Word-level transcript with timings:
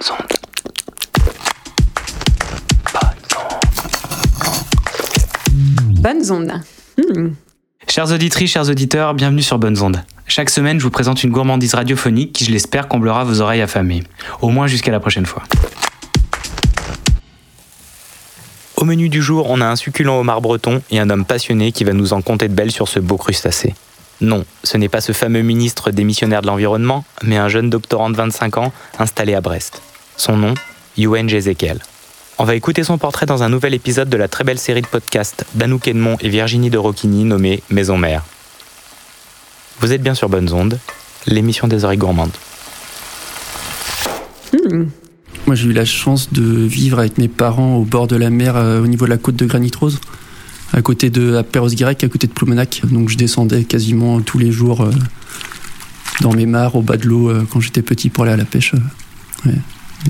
Bonnes 0.00 0.12
ondes. 0.12 0.38
Bonnes 6.00 6.32
ondes. 6.32 6.62
Hmm. 6.96 7.28
Chers 7.86 8.10
auditrices, 8.12 8.50
chers 8.50 8.70
auditeurs, 8.70 9.12
bienvenue 9.12 9.42
sur 9.42 9.58
Bonnes 9.58 9.78
Ondes. 9.82 10.02
Chaque 10.26 10.48
semaine, 10.48 10.78
je 10.78 10.84
vous 10.84 10.90
présente 10.90 11.22
une 11.22 11.30
gourmandise 11.30 11.74
radiophonique 11.74 12.32
qui, 12.32 12.46
je 12.46 12.50
l'espère, 12.50 12.88
comblera 12.88 13.24
vos 13.24 13.42
oreilles 13.42 13.60
affamées. 13.60 14.02
Au 14.40 14.48
moins 14.48 14.66
jusqu'à 14.66 14.90
la 14.90 15.00
prochaine 15.00 15.26
fois. 15.26 15.42
Au 18.76 18.84
menu 18.84 19.10
du 19.10 19.20
jour, 19.20 19.50
on 19.50 19.60
a 19.60 19.66
un 19.66 19.76
succulent 19.76 20.18
homard 20.18 20.40
breton 20.40 20.80
et 20.90 20.98
un 20.98 21.10
homme 21.10 21.26
passionné 21.26 21.72
qui 21.72 21.84
va 21.84 21.92
nous 21.92 22.14
en 22.14 22.22
conter 22.22 22.48
de 22.48 22.54
belles 22.54 22.72
sur 22.72 22.88
ce 22.88 23.00
beau 23.00 23.18
crustacé. 23.18 23.74
Non, 24.22 24.44
ce 24.64 24.78
n'est 24.78 24.88
pas 24.88 25.00
ce 25.00 25.12
fameux 25.12 25.42
ministre 25.42 25.90
démissionnaire 25.90 26.40
de 26.42 26.46
l'Environnement, 26.46 27.04
mais 27.22 27.36
un 27.36 27.48
jeune 27.48 27.68
doctorant 27.68 28.08
de 28.08 28.16
25 28.16 28.56
ans 28.58 28.72
installé 28.98 29.34
à 29.34 29.40
Brest. 29.40 29.82
Son 30.20 30.36
nom, 30.36 30.52
Yuen 30.98 31.30
Jezekiel. 31.30 31.78
On 32.36 32.44
va 32.44 32.54
écouter 32.54 32.84
son 32.84 32.98
portrait 32.98 33.24
dans 33.24 33.42
un 33.42 33.48
nouvel 33.48 33.72
épisode 33.72 34.10
de 34.10 34.18
la 34.18 34.28
très 34.28 34.44
belle 34.44 34.58
série 34.58 34.82
de 34.82 34.86
podcasts 34.86 35.46
d'Anouk 35.54 35.88
Edmond 35.88 36.18
et 36.20 36.28
Virginie 36.28 36.68
de 36.68 36.76
Rocchini 36.76 37.24
nommée 37.24 37.62
Maison 37.70 37.96
Mère. 37.96 38.22
Vous 39.80 39.94
êtes 39.94 40.02
bien 40.02 40.12
sur 40.12 40.28
Bonnes 40.28 40.52
Ondes, 40.52 40.78
l'émission 41.26 41.68
des 41.68 41.86
oreilles 41.86 41.96
gourmandes. 41.96 42.34
Hmm. 44.52 44.88
Moi, 45.46 45.56
j'ai 45.56 45.68
eu 45.68 45.72
la 45.72 45.86
chance 45.86 46.30
de 46.30 46.42
vivre 46.42 46.98
avec 46.98 47.16
mes 47.16 47.28
parents 47.28 47.76
au 47.76 47.84
bord 47.84 48.06
de 48.06 48.16
la 48.16 48.28
mer, 48.28 48.56
euh, 48.56 48.82
au 48.82 48.86
niveau 48.88 49.06
de 49.06 49.10
la 49.10 49.16
côte 49.16 49.36
de 49.36 49.46
Granit 49.46 49.72
Rose, 49.80 50.02
à 50.74 50.82
côté 50.82 51.08
de 51.08 51.36
à 51.36 51.44
Perros-Guirec, 51.44 52.04
à 52.04 52.08
côté 52.10 52.26
de 52.26 52.32
Ploumenac. 52.34 52.82
Donc, 52.84 53.08
je 53.08 53.16
descendais 53.16 53.64
quasiment 53.64 54.20
tous 54.20 54.36
les 54.36 54.52
jours 54.52 54.82
euh, 54.82 54.92
dans 56.20 56.34
mes 56.34 56.44
mares, 56.44 56.76
au 56.76 56.82
bas 56.82 56.98
de 56.98 57.06
l'eau, 57.06 57.30
euh, 57.30 57.46
quand 57.50 57.60
j'étais 57.60 57.80
petit 57.80 58.10
pour 58.10 58.24
aller 58.24 58.34
à 58.34 58.36
la 58.36 58.44
pêche. 58.44 58.74
Ouais. 59.46 59.54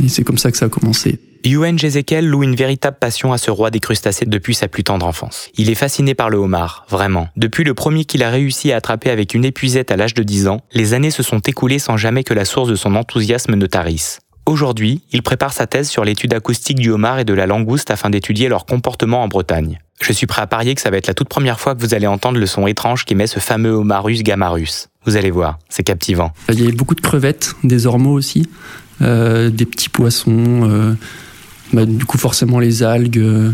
Et 0.05 0.09
c'est 0.09 0.25
comme 0.25 0.39
ça 0.39 0.51
que 0.51 0.57
ça 0.57 0.67
a 0.67 0.69
commencé. 0.69 1.19
Yuen 1.45 1.79
Jezekiel 1.79 2.27
loue 2.27 2.43
une 2.43 2.55
véritable 2.55 2.99
passion 3.01 3.33
à 3.33 3.39
ce 3.39 3.51
roi 3.51 3.71
des 3.71 3.81
crustacés 3.81 4.27
depuis 4.27 4.55
sa 4.55 4.69
plus 4.69 4.85
tendre 4.85 5.07
enfance. 5.07 5.49
Il 5.57 5.71
est 5.71 5.75
fasciné 5.75 6.15
par 6.15 6.29
le 6.29 6.37
homard, 6.37 6.85
vraiment. 6.91 7.29
Depuis 7.37 7.65
le 7.65 7.73
premier 7.73 8.05
qu'il 8.05 8.23
a 8.23 8.31
réussi 8.31 8.73
à 8.73 8.77
attraper 8.77 9.11
avec 9.11 9.33
une 9.33 9.47
épuisette 9.47 9.91
à 9.91 9.97
l'âge 9.97 10.13
de 10.13 10.23
10 10.23 10.49
ans, 10.49 10.61
les 10.73 10.93
années 10.93 11.11
se 11.11 11.23
sont 11.23 11.39
écoulées 11.39 11.79
sans 11.79 11.97
jamais 11.97 12.25
que 12.25 12.35
la 12.35 12.45
source 12.45 12.69
de 12.69 12.75
son 12.75 12.95
enthousiasme 12.95 13.55
ne 13.55 13.67
tarisse. 13.67 14.21
Aujourd'hui, 14.45 15.03
il 15.13 15.23
prépare 15.23 15.53
sa 15.53 15.67
thèse 15.67 15.89
sur 15.89 16.05
l'étude 16.05 16.35
acoustique 16.35 16.79
du 16.79 16.91
homard 16.91 17.21
et 17.21 17.25
de 17.25 17.35
la 17.35 17.47
langouste 17.47 17.91
afin 17.91 18.11
d'étudier 18.11 18.49
leur 18.49 18.67
comportement 18.67 19.23
en 19.23 19.29
Bretagne. 19.29 19.79
Je 20.03 20.13
suis 20.13 20.27
prêt 20.27 20.43
à 20.43 20.47
parier 20.47 20.75
que 20.75 20.81
ça 20.81 20.91
va 20.91 20.97
être 20.97 21.07
la 21.07 21.15
toute 21.15 21.29
première 21.29 21.61
fois 21.61 21.75
que 21.75 21.81
vous 21.81 21.95
allez 21.95 22.07
entendre 22.07 22.39
le 22.39 22.47
son 22.47 22.67
étrange 22.67 23.05
qu'émet 23.05 23.27
ce 23.27 23.39
fameux 23.39 23.73
homarus 23.73 24.23
gamarus. 24.23 24.89
Vous 25.05 25.17
allez 25.17 25.31
voir, 25.31 25.59
c'est 25.69 25.83
captivant. 25.83 26.33
Il 26.49 26.59
y 26.59 26.63
avait 26.65 26.73
beaucoup 26.73 26.95
de 26.95 27.01
crevettes, 27.01 27.55
des 27.65 27.87
ormeaux 27.87 28.13
aussi, 28.13 28.49
des 29.01 29.65
petits 29.65 29.89
poissons, 29.89 30.69
euh, 30.69 30.93
bah, 31.73 31.87
du 31.87 32.05
coup 32.05 32.19
forcément 32.19 32.59
les 32.59 32.83
algues. 32.83 33.19
euh. 33.19 33.51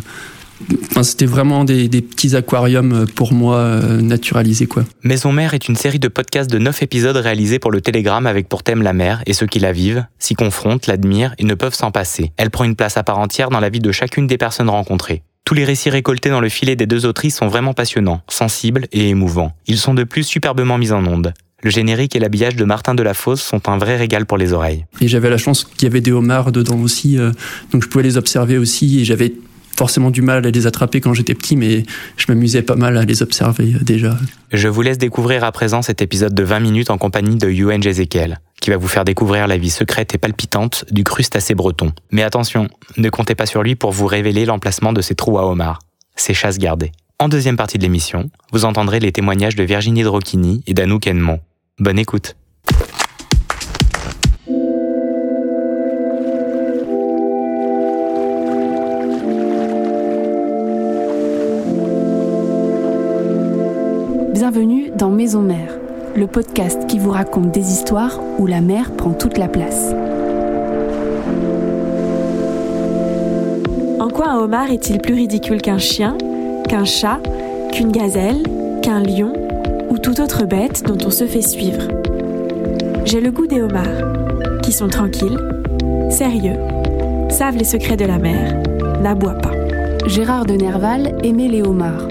C'était 1.02 1.26
vraiment 1.26 1.64
des, 1.64 1.88
petits 1.88 2.34
aquariums 2.34 3.06
pour 3.14 3.34
moi 3.34 3.56
euh, 3.56 4.00
naturalisés 4.00 4.66
quoi. 4.66 4.84
Maison 5.02 5.30
Mère 5.30 5.52
est 5.52 5.68
une 5.68 5.76
série 5.76 5.98
de 5.98 6.08
podcasts 6.08 6.50
de 6.50 6.58
9 6.58 6.82
épisodes 6.82 7.16
réalisés 7.16 7.58
pour 7.58 7.70
le 7.70 7.80
Télégramme 7.82 8.26
avec 8.26 8.48
pour 8.48 8.62
thème 8.62 8.82
la 8.82 8.94
mer 8.94 9.22
et 9.26 9.34
ceux 9.34 9.46
qui 9.46 9.58
la 9.58 9.72
vivent, 9.72 10.06
s'y 10.18 10.34
confrontent, 10.34 10.86
l'admirent 10.86 11.34
et 11.38 11.44
ne 11.44 11.54
peuvent 11.54 11.74
s'en 11.74 11.90
passer. 11.90 12.32
Elle 12.38 12.50
prend 12.50 12.64
une 12.64 12.74
place 12.74 12.96
à 12.96 13.02
part 13.02 13.18
entière 13.18 13.50
dans 13.50 13.60
la 13.60 13.68
vie 13.68 13.80
de 13.80 13.92
chacune 13.92 14.26
des 14.26 14.38
personnes 14.38 14.70
rencontrées. 14.70 15.22
Tous 15.44 15.54
les 15.54 15.64
récits 15.64 15.90
récoltés 15.90 16.30
dans 16.30 16.40
le 16.40 16.48
filet 16.48 16.74
des 16.74 16.86
deux 16.86 17.06
autrices 17.06 17.36
sont 17.36 17.46
vraiment 17.46 17.74
passionnants, 17.74 18.22
sensibles 18.26 18.86
et 18.92 19.10
émouvants. 19.10 19.52
Ils 19.66 19.78
sont 19.78 19.94
de 19.94 20.04
plus 20.04 20.24
superbement 20.24 20.78
mis 20.78 20.90
en 20.90 21.06
onde. 21.06 21.34
Le 21.66 21.72
générique 21.72 22.14
et 22.14 22.20
l'habillage 22.20 22.54
de 22.54 22.64
Martin 22.64 22.94
Delafosse 22.94 23.42
sont 23.42 23.68
un 23.68 23.76
vrai 23.76 23.96
régal 23.96 24.24
pour 24.24 24.38
les 24.38 24.52
oreilles. 24.52 24.86
Et 25.00 25.08
j'avais 25.08 25.28
la 25.28 25.36
chance 25.36 25.64
qu'il 25.64 25.82
y 25.82 25.90
avait 25.90 26.00
des 26.00 26.12
homards 26.12 26.52
dedans 26.52 26.78
aussi, 26.78 27.18
euh, 27.18 27.32
donc 27.72 27.82
je 27.82 27.88
pouvais 27.88 28.04
les 28.04 28.16
observer 28.16 28.56
aussi. 28.56 29.00
Et 29.00 29.04
j'avais 29.04 29.34
forcément 29.76 30.12
du 30.12 30.22
mal 30.22 30.46
à 30.46 30.50
les 30.52 30.68
attraper 30.68 31.00
quand 31.00 31.12
j'étais 31.12 31.34
petit, 31.34 31.56
mais 31.56 31.82
je 32.18 32.26
m'amusais 32.28 32.62
pas 32.62 32.76
mal 32.76 32.96
à 32.96 33.04
les 33.04 33.20
observer 33.20 33.74
euh, 33.74 33.82
déjà. 33.82 34.16
Je 34.52 34.68
vous 34.68 34.80
laisse 34.80 34.96
découvrir 34.96 35.42
à 35.42 35.50
présent 35.50 35.82
cet 35.82 36.02
épisode 36.02 36.34
de 36.34 36.44
20 36.44 36.60
minutes 36.60 36.90
en 36.90 36.98
compagnie 36.98 37.34
de 37.34 37.50
Yuen 37.50 37.82
Jezekiel, 37.82 38.38
qui 38.60 38.70
va 38.70 38.76
vous 38.76 38.86
faire 38.86 39.04
découvrir 39.04 39.48
la 39.48 39.56
vie 39.56 39.70
secrète 39.70 40.14
et 40.14 40.18
palpitante 40.18 40.84
du 40.92 41.02
crustacé 41.02 41.56
breton. 41.56 41.90
Mais 42.12 42.22
attention, 42.22 42.68
ne 42.96 43.10
comptez 43.10 43.34
pas 43.34 43.46
sur 43.46 43.64
lui 43.64 43.74
pour 43.74 43.90
vous 43.90 44.06
révéler 44.06 44.44
l'emplacement 44.44 44.92
de 44.92 45.00
ses 45.00 45.16
trous 45.16 45.36
à 45.36 45.44
homard. 45.44 45.80
C'est 46.14 46.32
chasse 46.32 46.58
gardée. 46.58 46.92
En 47.18 47.28
deuxième 47.28 47.56
partie 47.56 47.78
de 47.78 47.82
l'émission, 47.82 48.30
vous 48.52 48.64
entendrez 48.66 49.00
les 49.00 49.10
témoignages 49.10 49.56
de 49.56 49.64
Virginie 49.64 50.04
de 50.04 50.08
Rocchini 50.08 50.62
et 50.68 50.72
d'Anouk 50.72 51.08
Edmond. 51.08 51.40
Bonne 51.78 51.98
écoute. 51.98 52.34
Bienvenue 64.32 64.90
dans 64.96 65.10
Maison 65.10 65.42
Mère, 65.42 65.78
le 66.16 66.26
podcast 66.26 66.86
qui 66.86 66.98
vous 66.98 67.10
raconte 67.10 67.52
des 67.52 67.70
histoires 67.70 68.20
où 68.38 68.46
la 68.46 68.62
mer 68.62 68.92
prend 68.92 69.12
toute 69.12 69.36
la 69.36 69.48
place. 69.48 69.92
En 74.00 74.08
quoi 74.08 74.28
un 74.28 74.38
homard 74.38 74.70
est-il 74.70 74.98
plus 75.02 75.12
ridicule 75.12 75.60
qu'un 75.60 75.76
chien, 75.76 76.16
qu'un 76.70 76.86
chat, 76.86 77.20
qu'une 77.70 77.92
gazelle, 77.92 78.42
qu'un 78.80 79.02
lion 79.02 79.45
ou 79.96 79.98
toute 79.98 80.20
autre 80.20 80.44
bête 80.44 80.82
dont 80.86 80.98
on 81.06 81.10
se 81.10 81.24
fait 81.24 81.40
suivre 81.40 81.88
J'ai 83.06 83.20
le 83.20 83.30
goût 83.30 83.46
des 83.46 83.62
homards, 83.62 84.60
qui 84.62 84.70
sont 84.70 84.88
tranquilles, 84.88 85.38
sérieux, 86.10 86.58
savent 87.30 87.56
les 87.56 87.64
secrets 87.64 87.96
de 87.96 88.04
la 88.04 88.18
mer, 88.18 88.62
n'aboient 89.00 89.38
pas. 89.38 89.54
Gérard 90.06 90.44
de 90.44 90.52
Nerval 90.52 91.16
aimait 91.24 91.48
les 91.48 91.62
homards. 91.62 92.08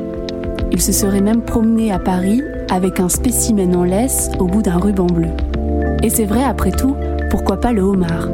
Il 0.72 0.82
se 0.82 0.92
serait 0.92 1.22
même 1.22 1.44
promené 1.44 1.92
à 1.92 2.00
Paris 2.00 2.42
avec 2.72 3.00
un 3.00 3.08
spécimen 3.08 3.76
en 3.76 3.84
laisse 3.84 4.32
au 4.40 4.46
bout 4.46 4.64
d'un 4.64 4.78
ruban 4.78 5.06
bleu. 5.06 5.30
Et 6.02 6.10
c'est 6.10 6.26
vrai, 6.26 6.44
après 6.44 6.72
tout, 6.72 6.96
pourquoi 7.30 7.58
pas 7.58 7.72
le 7.72 7.84
homard? 7.84 8.30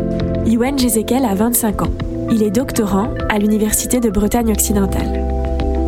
Yuen 0.46 0.80
Jezekiel 0.80 1.26
a 1.26 1.36
25 1.36 1.82
ans. 1.82 1.92
Il 2.32 2.42
est 2.42 2.52
doctorant 2.52 3.10
à 3.28 3.38
l'Université 3.38 4.00
de 4.00 4.10
Bretagne 4.10 4.52
occidentale. 4.52 5.28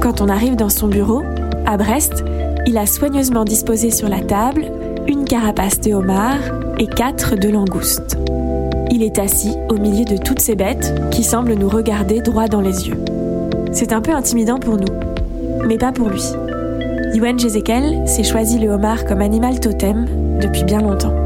Quand 0.02 0.20
on 0.20 0.28
arrive 0.28 0.58
dans 0.58 0.70
son 0.70 0.90
bureau, 0.90 1.24
à 1.66 1.78
Brest, 1.78 2.26
il 2.66 2.78
a 2.78 2.86
soigneusement 2.86 3.44
disposé 3.44 3.92
sur 3.92 4.10
la 4.10 4.22
table 4.22 4.66
une 5.08 5.26
carapace 5.26 5.82
de 5.82 5.94
homard 5.94 6.40
et 6.80 6.88
quatre 6.88 7.36
de 7.36 7.50
langoustes. 7.50 8.18
Il 8.92 9.04
est 9.04 9.20
assis 9.20 9.54
au 9.70 9.76
milieu 9.76 10.06
de 10.06 10.18
toutes 10.18 10.40
ces 10.40 10.56
bêtes 10.56 10.94
qui 11.12 11.24
semblent 11.24 11.56
nous 11.56 11.70
regarder 11.70 12.22
droit 12.22 12.48
dans 12.48 12.62
les 12.62 12.88
yeux. 12.88 13.04
C'est 13.72 13.92
un 13.92 14.02
peu 14.02 14.12
intimidant 14.12 14.60
pour 14.60 14.78
nous, 14.78 14.94
mais 15.68 15.78
pas 15.78 15.92
pour 15.92 16.10
lui. 16.10 16.24
Yuen 17.14 17.38
Jezekiel 17.38 18.08
s'est 18.08 18.24
choisi 18.24 18.60
le 18.60 18.70
homard 18.70 19.06
comme 19.06 19.22
animal 19.22 19.60
totem 19.60 20.08
depuis 20.42 20.64
bien 20.64 20.82
longtemps. 20.82 21.23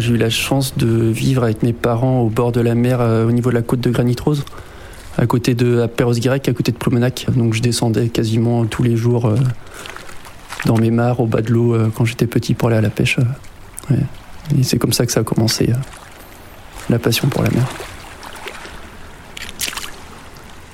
J'ai 0.00 0.14
eu 0.14 0.16
la 0.16 0.30
chance 0.30 0.78
de 0.78 0.86
vivre 0.86 1.44
avec 1.44 1.62
mes 1.62 1.74
parents 1.74 2.20
au 2.20 2.30
bord 2.30 2.52
de 2.52 2.60
la 2.62 2.74
mer, 2.74 3.02
euh, 3.02 3.26
au 3.26 3.32
niveau 3.32 3.50
de 3.50 3.54
la 3.54 3.60
côte 3.60 3.80
de 3.80 3.90
Granit 3.90 4.16
Rose, 4.18 4.46
à 5.18 5.26
côté 5.26 5.54
de 5.54 5.80
à 5.80 5.88
Perros-Guirec, 5.88 6.48
à 6.48 6.54
côté 6.54 6.72
de 6.72 6.78
Ploumenac. 6.78 7.26
Donc, 7.36 7.52
je 7.52 7.60
descendais 7.60 8.08
quasiment 8.08 8.64
tous 8.64 8.82
les 8.82 8.96
jours 8.96 9.26
euh, 9.26 9.36
dans 10.64 10.78
mes 10.78 10.90
mares, 10.90 11.20
au 11.20 11.26
bas 11.26 11.42
de 11.42 11.52
l'eau, 11.52 11.74
euh, 11.74 11.90
quand 11.94 12.06
j'étais 12.06 12.26
petit 12.26 12.54
pour 12.54 12.68
aller 12.68 12.78
à 12.78 12.80
la 12.80 12.88
pêche. 12.88 13.18
Et 14.58 14.62
c'est 14.62 14.78
comme 14.78 14.94
ça 14.94 15.04
que 15.04 15.12
ça 15.12 15.20
a 15.20 15.22
commencé, 15.22 15.70
la 16.88 16.98
passion 16.98 17.28
pour 17.28 17.42
la 17.42 17.50
mer. 17.50 17.66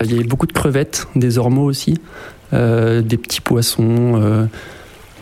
Il 0.04 0.12
y 0.12 0.14
avait 0.14 0.24
beaucoup 0.24 0.46
de 0.46 0.52
crevettes, 0.52 1.08
des 1.16 1.38
ormeaux 1.38 1.64
aussi, 1.64 1.98
des 2.52 3.16
petits 3.16 3.40
poissons, 3.40 4.48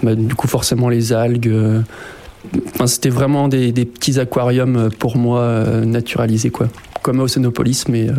bah, 0.03 0.15
du 0.15 0.35
coup 0.35 0.49
forcément 0.49 0.89
les 0.89 1.13
algues. 1.13 1.85
C'était 2.87 3.09
vraiment 3.09 3.49
des, 3.49 3.73
petits 3.73 4.21
aquariums 4.21 4.91
pour 4.99 5.17
moi 5.17 5.41
euh, 5.41 5.85
naturalisés, 5.85 6.51
quoi. 6.51 6.69
Comme 7.03 7.21
à 7.21 7.25
Océanopolis, 7.25 7.89
mais 7.89 8.09
euh, 8.09 8.15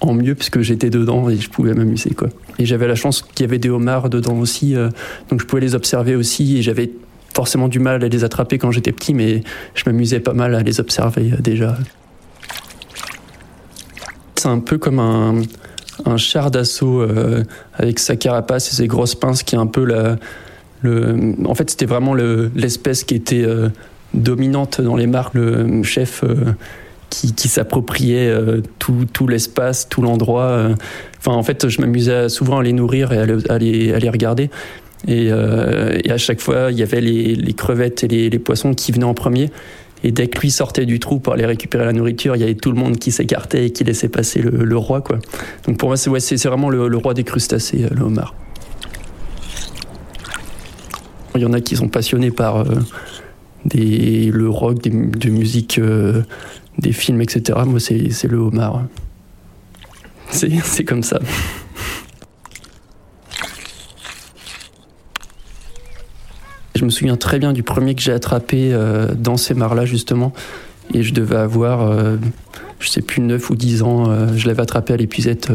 en 0.00 0.14
mieux, 0.14 0.34
puisque 0.34 0.60
j'étais 0.60 0.90
dedans 0.90 1.28
et 1.28 1.36
je 1.36 1.48
pouvais 1.50 1.74
m'amuser, 1.74 2.10
quoi. 2.10 2.28
Et 2.58 2.66
j'avais 2.66 2.86
la 2.86 2.94
chance 2.94 3.22
qu'il 3.22 3.44
y 3.44 3.48
avait 3.48 3.58
des 3.58 3.70
homards 3.70 4.10
dedans 4.10 4.38
aussi, 4.38 4.74
euh, 4.74 4.88
donc 5.30 5.40
je 5.40 5.46
pouvais 5.46 5.60
les 5.60 5.74
observer 5.74 6.14
aussi, 6.14 6.58
et 6.58 6.62
j'avais 6.62 6.90
forcément 7.34 7.68
du 7.68 7.78
mal 7.78 8.02
à 8.02 8.08
les 8.08 8.24
attraper 8.24 8.58
quand 8.58 8.70
j'étais 8.70 8.92
petit, 8.92 9.14
mais 9.14 9.42
je 9.74 9.84
m'amusais 9.86 10.20
pas 10.20 10.32
mal 10.32 10.54
à 10.54 10.62
les 10.62 10.80
observer 10.80 11.32
euh, 11.32 11.40
déjà. 11.40 11.76
C'est 14.36 14.48
un 14.48 14.60
peu 14.60 14.78
comme 14.78 15.00
un, 15.00 16.16
char 16.16 16.50
d'assaut 16.50 17.00
euh, 17.02 17.42
avec 17.74 17.98
sa 17.98 18.16
carapace 18.16 18.72
et 18.72 18.76
ses 18.76 18.86
grosses 18.86 19.16
pinces 19.16 19.42
qui 19.42 19.56
est 19.56 19.58
un 19.58 19.66
peu 19.66 19.84
la, 19.84 20.16
le, 20.82 21.34
en 21.44 21.54
fait, 21.54 21.70
c'était 21.70 21.86
vraiment 21.86 22.14
le- 22.14 22.50
l'espèce 22.54 23.04
qui 23.04 23.14
était 23.14 23.44
euh, 23.44 23.68
dominante 24.14 24.80
dans 24.80 24.96
les 24.96 25.06
mares, 25.06 25.30
le 25.34 25.82
chef 25.82 26.22
euh, 26.24 26.34
qui, 27.10 27.48
s'appropriait 27.48 28.28
euh, 28.28 28.60
tout, 28.78 29.26
l'espace, 29.26 29.88
tout 29.88 30.02
l'endroit. 30.02 30.44
euh. 30.44 30.74
Enfin, 31.18 31.32
en 31.32 31.42
fait, 31.42 31.68
je 31.68 31.80
m'amusais 31.80 32.28
souvent 32.28 32.58
à 32.58 32.62
les 32.62 32.72
nourrir 32.72 33.12
et 33.12 33.18
à, 33.18 33.26
le- 33.26 33.42
les, 33.58 34.08
regarder. 34.08 34.50
Et, 35.06 35.30
à 35.30 36.18
chaque 36.18 36.40
fois, 36.40 36.70
il 36.70 36.78
y 36.78 36.82
avait 36.82 37.00
les, 37.00 37.52
crevettes 37.54 38.04
et 38.04 38.08
les, 38.08 38.38
poissons 38.38 38.74
qui 38.74 38.92
venaient 38.92 39.04
en 39.04 39.14
premier. 39.14 39.50
Et 40.04 40.12
dès 40.12 40.28
que 40.28 40.40
lui 40.40 40.50
sortait 40.50 40.86
du 40.86 41.00
trou 41.00 41.18
pour 41.18 41.32
aller 41.32 41.46
récupérer 41.46 41.84
la 41.84 41.92
nourriture, 41.92 42.36
il 42.36 42.40
y 42.40 42.44
avait 42.44 42.54
tout 42.54 42.70
le 42.70 42.78
monde 42.78 42.98
qui 42.98 43.10
s'écartait 43.10 43.66
et 43.66 43.70
qui 43.70 43.82
laissait 43.82 44.08
passer 44.08 44.40
le, 44.40 44.76
roi. 44.76 45.02
Donc 45.66 45.76
pour 45.76 45.88
moi, 45.88 45.96
c'est 45.96 46.36
vraiment 46.46 46.70
le, 46.70 46.96
roi 46.96 47.14
des 47.14 47.24
crustacés, 47.24 47.86
le 47.90 48.02
homard. 48.02 48.34
Il 51.38 51.42
y 51.42 51.46
en 51.46 51.52
a 51.52 51.60
qui 51.60 51.76
sont 51.76 51.88
passionnés 51.88 52.30
par 52.30 52.64
des, 53.64 54.30
le 54.32 54.48
rock, 54.48 54.80
de 54.82 55.30
musique, 55.30 55.78
euh, 55.78 56.22
des 56.78 56.92
films, 56.92 57.20
etc. 57.20 57.58
Moi, 57.66 57.80
c'est 57.80 58.24
le 58.24 58.38
homard. 58.38 58.84
C'est 60.30 60.84
comme 60.84 61.02
ça. 61.02 61.18
Je 66.74 66.84
me 66.84 66.90
souviens 66.90 67.16
très 67.16 67.38
bien 67.38 67.52
du 67.52 67.62
premier 67.62 67.94
que 67.94 68.02
j'ai 68.02 68.12
attrapé 68.12 68.72
euh, 68.72 69.14
dans 69.14 69.36
ces 69.36 69.54
mares-là, 69.54 69.84
justement. 69.84 70.32
Et 70.92 71.02
je 71.02 71.12
devais 71.12 71.36
avoir, 71.36 71.82
euh, 71.82 72.16
je 72.78 72.88
sais 72.88 73.00
plus, 73.00 73.22
9 73.22 73.50
ou 73.50 73.56
10 73.56 73.82
ans. 73.82 74.36
je 74.36 74.46
l'avais 74.46 74.62
attrapé 74.62 74.92
à 74.92 74.96
l'épuisette 74.96 75.50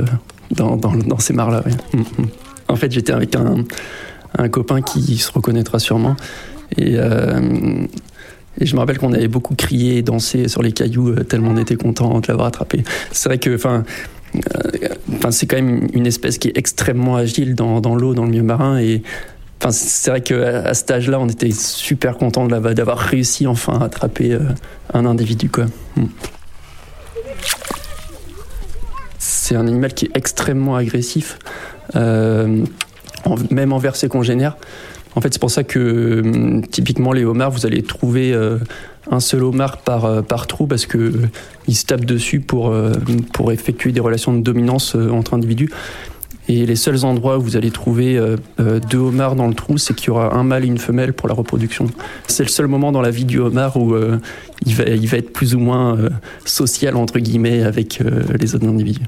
dans, 0.52 1.20
ces 1.20 1.34
mares-là. 1.34 1.64
Mm, 1.94 2.00
mm. 2.00 2.28
En 2.68 2.76
fait, 2.76 2.92
j'étais 2.92 3.14
avec 3.14 3.36
un, 3.36 3.64
un, 4.38 4.50
copain 4.50 4.82
qui 4.82 5.18
se 5.18 5.32
reconnaîtra 5.32 5.80
sûrement. 5.80 6.16
Et, 6.78 6.96
euh, 6.98 7.86
et 8.60 8.66
je 8.66 8.76
me 8.76 8.80
rappelle 8.80 8.98
qu'on 8.98 9.14
avait 9.14 9.28
beaucoup 9.28 9.56
crié 9.56 9.98
et 9.98 10.02
dansé 10.02 10.48
sur 10.48 10.62
les 10.62 10.72
cailloux 10.72 11.10
euh, 11.10 11.24
tellement 11.24 11.52
on 11.52 11.58
était 11.58 11.76
content 11.76 12.20
de 12.20 12.28
l'avoir 12.28 12.48
attrapé. 12.48 12.84
C'est 13.12 13.30
vrai 13.30 13.38
que, 13.38 13.58
euh, 13.66 13.82
c'est 15.32 15.46
quand 15.46 15.56
même 15.58 15.88
une 15.94 16.08
espèce 16.08 16.38
qui 16.38 16.50
est 16.50 16.58
extrêmement 16.58 17.16
agile 17.16 17.56
dans, 17.56 17.96
l'eau, 17.96 18.14
dans 18.14 18.24
le 18.24 18.32
milieu 18.32 18.44
marin. 18.44 18.80
Et 18.80 19.04
c'est 19.70 20.10
vrai 20.10 20.22
qu'à 20.22 20.64
à 20.64 20.74
cet 20.74 20.92
âge-là, 20.92 21.20
on 21.20 21.30
était 21.30 21.52
super 21.52 22.18
content 22.18 22.48
d'avoir 22.48 22.98
réussi 22.98 23.48
enfin 23.48 23.80
à 23.80 23.86
attraper 23.86 24.38
un 24.94 25.06
individu. 25.06 25.50
Hmm. 25.96 26.06
C'est 29.20 29.56
un 29.56 29.68
animal 29.68 29.94
qui 29.94 30.06
est 30.06 30.18
extrêmement 30.18 30.76
agressif, 30.76 31.38
même 33.52 33.74
envers 33.74 33.96
ses 33.96 34.08
congénères. 34.08 34.58
En 35.16 35.22
fait, 35.22 35.34
c'est 35.34 35.40
pour 35.40 35.52
ça 35.52 35.64
que 35.64 36.22
hum, 36.24 36.66
typiquement 36.66 37.12
les 37.12 37.26
homards, 37.26 37.52
vous 37.52 37.66
allez 37.66 37.84
trouver 37.84 38.34
euh, 38.34 38.58
un 39.10 39.20
seul 39.20 39.44
homard 39.44 39.78
par, 39.78 40.06
euh, 40.06 40.22
par 40.22 40.48
trou 40.48 40.68
parce 40.68 40.86
que 40.86 40.98
euh, 40.98 41.12
ils 41.68 41.76
se 41.76 41.86
tapent 41.86 42.06
dessus 42.06 42.40
pour, 42.40 42.74
pour 43.34 43.52
effectuer 43.52 43.92
des 43.92 44.00
relations 44.00 44.34
de 44.34 44.42
dominance 44.42 44.96
entre 44.96 45.34
individus. 45.34 45.70
Et 46.50 46.66
les 46.66 46.76
seuls 46.76 47.06
endroits 47.06 47.38
où 47.38 47.42
vous 47.42 47.56
allez 47.56 47.72
trouver 47.72 48.20
deux 48.58 48.98
homards 48.98 49.36
dans 49.36 49.48
le 49.48 49.54
trou, 49.54 49.78
c'est 49.78 49.94
qu'il 49.94 50.08
y 50.08 50.10
aura 50.10 50.36
un 50.36 50.44
mâle 50.44 50.66
et 50.66 50.68
une 50.68 50.78
femelle 50.78 51.14
pour 51.14 51.30
la 51.30 51.34
reproduction. 51.34 51.88
C'est 52.28 52.44
le 52.44 52.50
seul 52.50 52.68
moment 52.68 52.92
dans 52.92 53.02
la 53.02 53.12
vie 53.12 53.24
du 53.24 53.40
homard 53.40 53.78
où 53.78 53.96
il, 54.66 54.76
va, 54.76 54.84
il 54.84 55.08
va 55.08 55.20
être 55.20 55.32
plus 55.32 55.56
ou 55.56 55.60
moins 55.60 55.98
social, 56.44 56.98
entre 56.98 57.20
guillemets, 57.20 57.64
avec 57.64 58.04
les 58.38 58.56
autres 58.56 58.68
individus. 58.68 59.06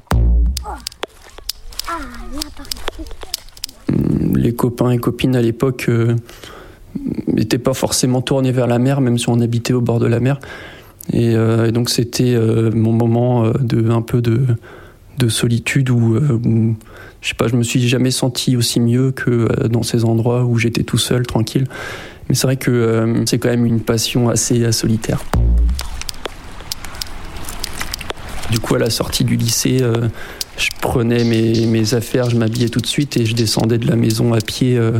les 4.44 4.44
copains 4.55 4.91
et 4.91 4.97
copines 4.97 5.35
à 5.35 5.41
l'époque 5.41 5.89
n'étaient 7.27 7.57
euh, 7.57 7.63
pas 7.63 7.73
forcément 7.73 8.21
tournés 8.21 8.51
vers 8.51 8.67
la 8.67 8.79
mer, 8.79 9.01
même 9.01 9.17
si 9.17 9.29
on 9.29 9.39
habitait 9.39 9.73
au 9.73 9.81
bord 9.81 9.99
de 9.99 10.07
la 10.07 10.19
mer. 10.19 10.39
Et, 11.13 11.35
euh, 11.35 11.71
donc 11.71 11.89
c'était 11.89 12.33
euh, 12.33 12.71
mon 12.71 12.91
moment 12.91 13.49
de 13.59 13.89
un 13.89 14.01
peu 14.01 14.21
de, 14.21 14.57
solitude 15.27 15.89
où, 15.89 16.19
je 17.21 17.27
sais 17.27 17.35
pas, 17.35 17.47
je 17.47 17.55
me 17.55 17.63
suis 17.63 17.87
jamais 17.87 18.11
senti 18.11 18.55
aussi 18.55 18.79
mieux 18.79 19.11
que 19.11 19.67
dans 19.67 19.81
ces 19.81 20.05
endroits 20.05 20.43
où 20.43 20.59
j'étais 20.59 20.83
tout 20.83 20.99
seul, 20.99 21.25
tranquille. 21.25 21.65
Mais 22.29 22.35
c'est 22.35 22.45
vrai 22.45 22.57
que 22.57 23.23
c'est 23.25 23.39
quand 23.39 23.49
même 23.49 23.65
une 23.65 23.79
passion 23.79 24.29
assez 24.29 24.71
solitaire. 24.71 25.23
Du 28.51 28.59
coup, 28.59 28.75
à 28.75 28.79
la 28.79 28.91
sortie 28.91 29.23
du 29.23 29.35
lycée, 29.35 29.81
je 30.57 30.69
prenais 30.81 31.23
mes, 31.23 31.93
affaires, 31.93 32.29
je 32.29 32.37
m'habillais 32.37 32.69
tout 32.69 32.79
de 32.79 32.87
suite 32.87 33.17
et 33.17 33.25
je 33.25 33.35
descendais 33.35 33.77
de 33.77 33.87
la 33.87 33.95
maison 33.95 34.33
à 34.33 34.39
pied 34.39 34.77
euh, 34.77 34.99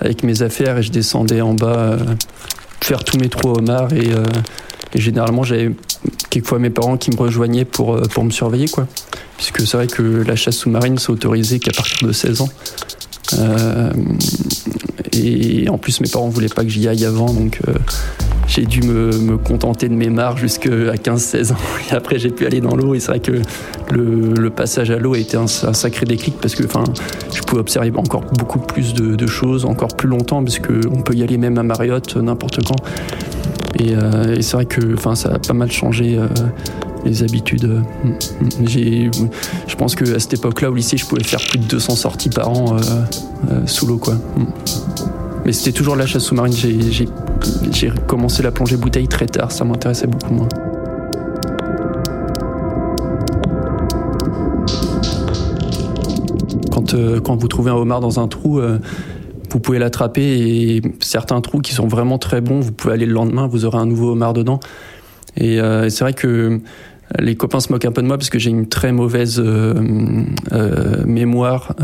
avec 0.00 0.22
mes 0.22 0.42
affaires 0.42 0.78
et 0.78 0.82
je 0.82 0.90
descendais 0.90 1.40
en 1.40 1.54
bas 1.54 1.76
euh, 1.76 1.98
faire 2.82 3.04
tous 3.04 3.18
mes 3.18 3.28
trous 3.28 3.52
homards 3.52 3.92
et, 3.92 4.12
euh, 4.12 4.24
et 4.94 5.00
généralement 5.00 5.42
j'avais 5.42 5.72
quelquefois 6.30 6.58
mes 6.58 6.70
parents 6.70 6.96
qui 6.96 7.10
me 7.10 7.16
rejoignaient 7.16 7.64
pour, 7.64 8.00
pour 8.02 8.24
me 8.24 8.30
surveiller 8.30 8.68
quoi. 8.68 8.86
Puisque 9.36 9.60
c'est 9.66 9.76
vrai 9.76 9.86
que 9.86 10.02
la 10.02 10.36
chasse 10.36 10.56
sous-marine 10.56 10.98
c'est 10.98 11.10
autorisé 11.10 11.58
qu'à 11.58 11.72
partir 11.72 12.06
de 12.06 12.12
16 12.12 12.40
ans. 12.40 12.48
et 15.12 15.68
en 15.68 15.78
plus 15.78 16.00
mes 16.00 16.08
parents 16.08 16.28
voulaient 16.28 16.48
pas 16.48 16.62
que 16.62 16.70
j'y 16.70 16.88
aille 16.88 17.04
avant 17.04 17.26
donc 17.26 17.60
j'ai 18.48 18.64
dû 18.64 18.82
me, 18.82 19.36
contenter 19.36 19.88
de 19.88 19.94
mes 19.94 20.08
mares 20.08 20.36
jusqu'à 20.36 20.70
15-16 20.70 21.52
ans. 21.52 21.56
Et 21.90 21.94
après, 21.94 22.18
j'ai 22.18 22.30
pu 22.30 22.46
aller 22.46 22.60
dans 22.60 22.76
l'eau. 22.76 22.94
Et 22.94 23.00
c'est 23.00 23.08
vrai 23.08 23.20
que 23.20 23.42
le, 23.92 24.50
passage 24.50 24.90
à 24.90 24.98
l'eau 24.98 25.14
a 25.14 25.18
été 25.18 25.36
un, 25.36 25.46
sacré 25.46 26.06
déclic 26.06 26.36
parce 26.40 26.54
que 26.54 26.64
enfin, 26.64 26.84
je 27.34 27.42
pouvais 27.42 27.60
observer 27.60 27.92
encore 27.96 28.22
beaucoup 28.38 28.58
plus 28.58 28.94
de, 28.94 29.26
choses, 29.26 29.64
encore 29.64 29.94
plus 29.96 30.08
longtemps, 30.08 30.42
parce 30.42 30.58
qu'on 30.58 31.02
peut 31.02 31.14
y 31.14 31.22
aller 31.22 31.36
même 31.36 31.58
à 31.58 31.62
Mariotte, 31.62 32.16
n'importe 32.16 32.64
quand. 32.64 32.76
Et, 33.78 33.94
euh, 33.94 34.40
c'est 34.40 34.54
vrai 34.54 34.64
que 34.64 34.94
enfin, 34.94 35.14
ça 35.14 35.30
a 35.34 35.38
pas 35.38 35.54
mal 35.54 35.70
changé. 35.70 36.18
Euh, 36.18 36.26
les 37.04 37.22
habitudes. 37.22 37.82
je 38.66 39.76
pense 39.76 39.94
qu'à 39.94 40.18
cette 40.18 40.34
époque-là, 40.34 40.70
au 40.70 40.74
lycée, 40.74 40.96
je 40.96 41.06
pouvais 41.06 41.22
faire 41.22 41.40
plus 41.48 41.58
de 41.60 41.64
200 41.64 41.94
sorties 41.94 42.30
par 42.30 42.48
an 42.50 42.76
euh, 42.76 43.60
sous 43.66 43.86
l'eau, 43.86 43.98
quoi. 43.98 44.14
Mais 45.44 45.52
c'était 45.52 45.70
toujours 45.70 45.94
la 45.94 46.06
chasse 46.06 46.24
sous-marine. 46.24 46.52
J'ai 46.52 47.92
commencé 48.08 48.42
la 48.42 48.50
plongée 48.50 48.76
bouteille 48.76 49.06
très 49.06 49.26
tard, 49.26 49.52
ça 49.52 49.64
m'intéressait 49.64 50.08
beaucoup 50.08 50.34
moins. 50.34 50.48
Quand, 56.86 56.94
euh, 56.94 57.20
quand, 57.20 57.36
vous 57.36 57.48
trouvez 57.48 57.70
un 57.70 57.74
homard 57.74 58.00
dans 58.00 58.20
un 58.20 58.28
trou, 58.28 58.60
euh, 58.60 58.78
vous 59.50 59.58
pouvez 59.58 59.78
l'attraper 59.78 60.22
et 60.22 60.82
certains 61.00 61.40
trous 61.40 61.60
qui 61.60 61.72
sont 61.72 61.88
vraiment 61.88 62.18
très 62.18 62.40
bons, 62.40 62.60
vous 62.60 62.72
pouvez 62.72 62.94
aller 62.94 63.06
le 63.06 63.12
lendemain, 63.12 63.46
vous 63.46 63.64
aurez 63.64 63.78
un 63.78 63.86
nouveau 63.86 64.12
homard 64.12 64.32
dedans. 64.32 64.60
Et 65.36 65.60
euh, 65.60 65.88
c'est 65.88 66.04
vrai 66.04 66.12
que 66.12 66.60
les 67.18 67.34
copains 67.34 67.60
se 67.60 67.72
moquent 67.72 67.84
un 67.86 67.92
peu 67.92 68.02
de 68.02 68.06
moi 68.06 68.18
parce 68.18 68.30
que 68.30 68.38
j'ai 68.38 68.50
une 68.50 68.68
très 68.68 68.92
mauvaise 68.92 69.42
mémoire 71.06 71.74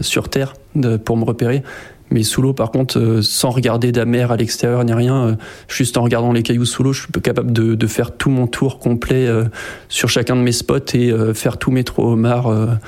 sur 0.00 0.28
Terre 0.28 0.54
pour 1.04 1.16
me 1.16 1.24
repérer. 1.24 1.62
Mais 2.12 2.22
sous 2.22 2.40
l'eau, 2.42 2.52
par 2.52 2.70
contre, 2.70 3.20
sans 3.22 3.50
regarder 3.50 3.90
la 3.90 4.04
mer 4.04 4.30
à 4.30 4.36
l'extérieur 4.36 4.84
ni 4.84 4.92
rien, 4.92 5.36
juste 5.68 5.96
en 5.96 6.02
regardant 6.02 6.32
les 6.32 6.42
cailloux 6.44 6.64
sous 6.64 6.84
l'eau, 6.84 6.92
je 6.92 7.02
suis 7.02 7.12
capable 7.20 7.52
de, 7.52 7.74
de, 7.74 7.86
faire 7.88 8.16
tout 8.16 8.30
mon 8.30 8.46
tour 8.46 8.78
complet 8.78 9.28
sur 9.88 10.08
chacun 10.08 10.36
de 10.36 10.42
mes 10.42 10.52
spots 10.52 10.94
et 10.94 11.12
faire 11.34 11.58
tous 11.58 11.72
mes 11.72 11.82
trois 11.82 12.06
homards 12.06 12.78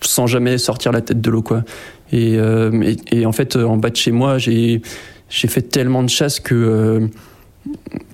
sans 0.00 0.26
jamais 0.26 0.58
sortir 0.58 0.92
la 0.92 1.00
tête 1.00 1.20
de 1.20 1.30
l'eau, 1.30 1.42
quoi. 1.42 1.64
Et, 2.12 2.38
et, 3.10 3.26
en 3.26 3.32
fait, 3.32 3.56
en 3.56 3.76
bas 3.76 3.90
de 3.90 3.96
chez 3.96 4.12
moi, 4.12 4.38
j'ai 4.38 4.80
j'ai 5.28 5.48
fait 5.48 5.62
tellement 5.62 6.04
de 6.04 6.08
chasse 6.08 6.38
que 6.38 7.08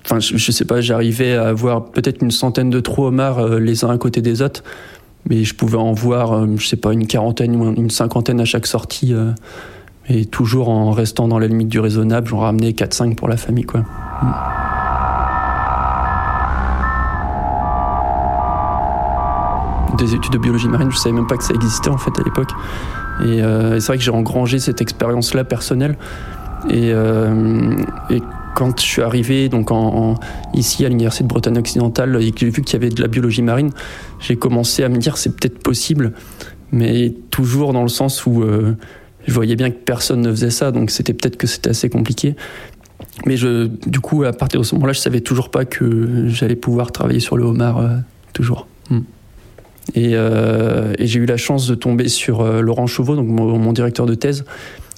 enfin 0.03 0.19
je, 0.19 0.35
je, 0.35 0.51
sais 0.51 0.65
pas 0.65 0.81
j'arrivais 0.81 1.35
à 1.35 1.49
avoir 1.49 1.91
peut-être 1.91 2.23
une 2.23 2.31
centaine 2.31 2.71
de 2.71 2.79
trous 2.79 3.05
homards 3.05 3.59
les 3.59 3.85
uns 3.85 3.91
à 3.91 3.99
côté 3.99 4.19
des 4.19 4.41
autres 4.41 4.63
mais 5.29 5.43
je 5.43 5.53
pouvais 5.53 5.77
en 5.77 5.91
voir 5.91 6.47
je 6.57 6.67
sais 6.67 6.75
pas 6.75 6.91
une 6.91 7.05
quarantaine 7.05 7.55
ou 7.55 7.71
une 7.75 7.91
cinquantaine 7.91 8.41
à 8.41 8.45
chaque 8.45 8.65
sortie 8.65 9.13
et 10.09 10.25
toujours 10.25 10.69
en 10.69 10.91
restant 10.91 11.27
dans 11.27 11.39
la 11.39 11.47
limite 11.47 11.69
du 11.69 11.79
raisonnable, 11.79 12.27
j'en 12.27 12.39
ramenais 12.39 12.71
4-5 12.71 13.15
pour 13.15 13.27
la 13.27 13.37
famille. 13.37 13.63
Quoi. 13.63 13.85
Des 20.03 20.15
études 20.15 20.33
de 20.33 20.37
biologie 20.37 20.67
marine, 20.67 20.91
je 20.91 20.97
savais 20.97 21.15
même 21.15 21.27
pas 21.27 21.37
que 21.37 21.45
ça 21.45 21.53
existait 21.53 21.89
en 21.89 21.97
fait 21.97 22.11
à 22.19 22.23
l'époque. 22.23 22.49
Et, 23.23 23.41
euh, 23.41 23.79
c'est 23.79 23.87
vrai 23.87 23.97
que 23.97 24.03
j'ai 24.03 24.11
engrangé 24.11 24.59
cette 24.59 24.81
expérience-là 24.81 25.45
personnelle. 25.45 25.97
Et, 26.69 26.91
euh, 26.91 27.77
quand 28.53 28.77
je 28.81 28.85
suis 28.85 29.01
arrivé 29.01 29.47
donc 29.47 29.69
ici 30.53 30.85
à 30.85 30.89
l'université 30.89 31.23
de 31.23 31.29
Bretagne 31.29 31.57
occidentale 31.57 32.21
et 32.21 32.31
que 32.31 32.39
j'ai 32.41 32.49
vu 32.49 32.61
qu'il 32.63 32.73
y 32.73 32.83
avait 32.83 32.93
de 32.93 33.01
la 33.01 33.07
biologie 33.07 33.41
marine, 33.41 33.69
j'ai 34.19 34.35
commencé 34.35 34.83
à 34.83 34.89
me 34.89 34.97
dire 34.97 35.15
c'est 35.15 35.37
peut-être 35.37 35.59
possible, 35.59 36.11
mais 36.73 37.13
toujours 37.31 37.71
dans 37.71 37.81
le 37.81 37.87
sens 37.87 38.25
où 38.25 38.43
euh, 38.43 38.75
je 39.25 39.33
voyais 39.33 39.55
bien 39.55 39.71
que 39.71 39.77
personne 39.77 40.19
ne 40.19 40.31
faisait 40.31 40.51
ça, 40.51 40.71
donc 40.71 40.91
c'était 40.91 41.13
peut-être 41.13 41.37
que 41.37 41.47
c'était 41.47 41.69
assez 41.69 41.89
compliqué. 41.89 42.35
Mais 43.25 43.37
je, 43.37 43.67
du 43.87 44.01
coup, 44.01 44.25
à 44.25 44.33
partir 44.33 44.59
de 44.59 44.65
ce 44.65 44.75
moment-là, 44.75 44.91
je 44.91 44.99
savais 44.99 45.21
toujours 45.21 45.49
pas 45.49 45.63
que 45.63 46.27
j'allais 46.27 46.57
pouvoir 46.57 46.91
travailler 46.91 47.21
sur 47.21 47.37
le 47.37 47.45
homard 47.45 47.81
toujours. 48.33 48.67
Hmm. 48.89 48.99
Euh, 49.97 50.93
et, 50.97 51.07
j'ai 51.07 51.19
eu 51.19 51.25
la 51.25 51.37
chance 51.37 51.67
de 51.67 51.75
tomber 51.75 52.07
sur 52.07 52.41
euh, 52.41 52.61
Laurent 52.61 52.87
Chauveau, 52.87 53.15
donc 53.15 53.27
mon, 53.27 53.73
directeur 53.73 54.05
de 54.05 54.15
thèse, 54.15 54.45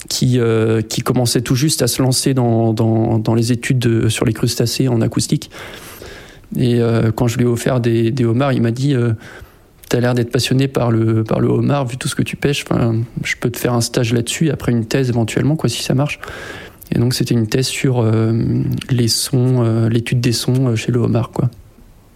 qui, 0.09 0.39
qui 0.87 1.01
commençait 1.01 1.41
tout 1.41 1.55
juste 1.55 1.81
à 1.81 1.87
se 1.87 2.01
lancer 2.01 2.35
dans, 2.35 2.73
dans, 2.73 3.33
les 3.33 3.51
études 3.51 4.07
sur 4.07 4.25
les 4.25 4.33
crustacés 4.33 4.87
en 4.87 5.01
acoustique. 5.01 5.49
Et 6.59 6.79
quand 7.15 7.27
je 7.27 7.37
lui 7.37 7.45
ai 7.45 7.47
offert 7.47 7.79
des, 7.79 8.13
homards, 8.23 8.53
il 8.53 8.61
m'a 8.61 8.69
dit 8.69 8.95
tu 9.89 9.95
as 9.95 9.99
l'air 9.99 10.13
d'être 10.13 10.31
passionné 10.31 10.67
par 10.67 10.91
le, 10.91 11.23
par 11.23 11.39
le 11.39 11.47
homard, 11.47 11.87
vu 11.87 11.97
tout 11.97 12.07
ce 12.07 12.13
que 12.13 12.21
tu 12.21 12.35
pêches. 12.35 12.65
Je 13.23 13.35
peux 13.39 13.49
te 13.49 13.57
faire 13.57 13.73
un 13.73 13.81
stage 13.81 14.13
là-dessus, 14.13 14.51
après 14.51 14.71
une 14.71 14.85
thèse 14.85 15.09
éventuellement, 15.09 15.55
quoi, 15.55 15.69
si 15.69 15.81
ça 15.81 15.95
marche. 15.95 16.19
Et 16.91 16.99
donc, 16.99 17.13
c'était 17.13 17.33
une 17.33 17.47
thèse 17.47 17.67
sur 17.67 17.99
euh, 17.99 18.31
les 18.89 19.07
sons, 19.07 19.63
euh, 19.63 19.89
l'étude 19.89 20.21
des 20.21 20.31
sons 20.31 20.67
euh, 20.67 20.75
chez 20.75 20.91
le 20.91 20.99
homard, 20.99 21.31
quoi. 21.31 21.49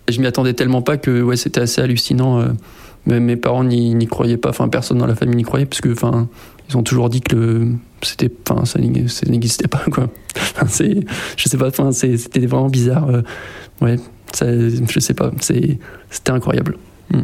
Je 0.09 0.21
m'y 0.21 0.27
attendais 0.27 0.53
tellement 0.53 0.81
pas 0.81 0.97
que 0.97 1.21
ouais, 1.21 1.37
c'était 1.37 1.61
assez 1.61 1.81
hallucinant. 1.81 2.43
Même 3.05 3.23
mes 3.25 3.37
parents 3.37 3.63
n'y 3.63 4.07
croyaient 4.07 4.37
pas, 4.37 4.49
enfin, 4.49 4.67
personne 4.67 4.97
dans 4.97 5.07
la 5.07 5.15
famille 5.15 5.37
n'y 5.37 5.43
croyait, 5.43 5.65
parce 5.65 5.81
que, 5.81 5.89
enfin, 5.89 6.27
ils 6.69 6.77
ont 6.77 6.83
toujours 6.83 7.09
dit 7.09 7.21
que 7.21 7.35
le, 7.35 7.67
c'était, 8.01 8.29
enfin, 8.47 8.65
ça 8.65 8.79
n'existait 8.79 9.67
pas, 9.67 9.83
quoi. 9.91 10.09
C'est, 10.67 10.99
je 11.37 11.49
sais 11.49 11.57
pas, 11.57 11.67
enfin, 11.69 11.91
c'était 11.91 12.45
vraiment 12.45 12.69
bizarre. 12.69 13.09
ouais, 13.81 13.95
ça, 14.33 14.45
je 14.47 14.99
sais 14.99 15.13
pas, 15.13 15.31
c'était 15.39 15.79
incroyable. 16.31 16.77
Hmm. 17.11 17.23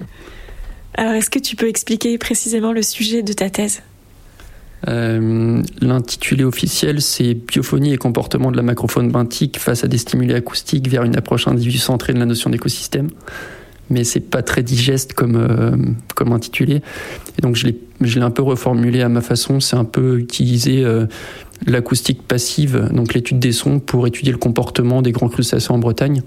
Alors, 0.96 1.14
est-ce 1.14 1.30
que 1.30 1.40
tu 1.40 1.56
peux 1.56 1.68
expliquer 1.68 2.18
précisément 2.18 2.72
le 2.72 2.82
sujet 2.82 3.22
de 3.22 3.34
ta 3.34 3.50
thèse? 3.50 3.82
Euh, 4.88 5.62
L'intitulé 5.82 6.44
officiel, 6.44 7.02
c'est 7.02 7.34
Biophonie 7.34 7.94
et 7.94 7.98
comportement 7.98 8.52
de 8.52 8.58
la 8.58 8.64
macrofaune 8.64 9.12
benthique 9.12 9.60
face 9.60 9.84
à 9.84 9.88
des 9.88 9.98
stimuli 9.98 10.34
acoustiques 10.34 10.88
vers 10.88 11.04
une 11.04 11.16
approche 11.16 11.48
individu 11.48 11.78
centrée 11.78 12.14
de 12.14 12.20
la 12.20 12.26
notion 12.26 12.50
d'écosystème. 12.50 13.10
Mais 13.90 14.04
c'est 14.04 14.20
pas 14.20 14.42
très 14.42 14.64
digeste 14.64 15.14
comme, 15.14 15.36
euh, 15.36 15.76
comme 16.16 16.34
intitulé. 16.34 16.82
Et 17.38 17.42
donc, 17.42 17.56
je 17.56 17.66
l'ai 17.66 18.22
un 18.22 18.32
peu 18.32 18.42
reformulé 18.42 19.02
à 19.02 19.10
ma 19.10 19.22
façon. 19.22 19.60
C'est 19.60 19.76
un 19.76 19.86
peu 19.86 20.18
utiliser 20.18 20.84
euh, 20.84 21.06
l'acoustique 21.68 22.24
passive, 22.24 22.90
donc 22.92 23.14
l'étude 23.14 23.40
des 23.40 23.52
sons, 23.52 23.80
pour 23.80 24.08
étudier 24.08 24.32
le 24.32 24.40
comportement 24.40 25.02
des 25.02 25.12
grands 25.12 25.30
crustacés 25.30 25.72
en 25.72 25.78
Bretagne. 25.78 26.24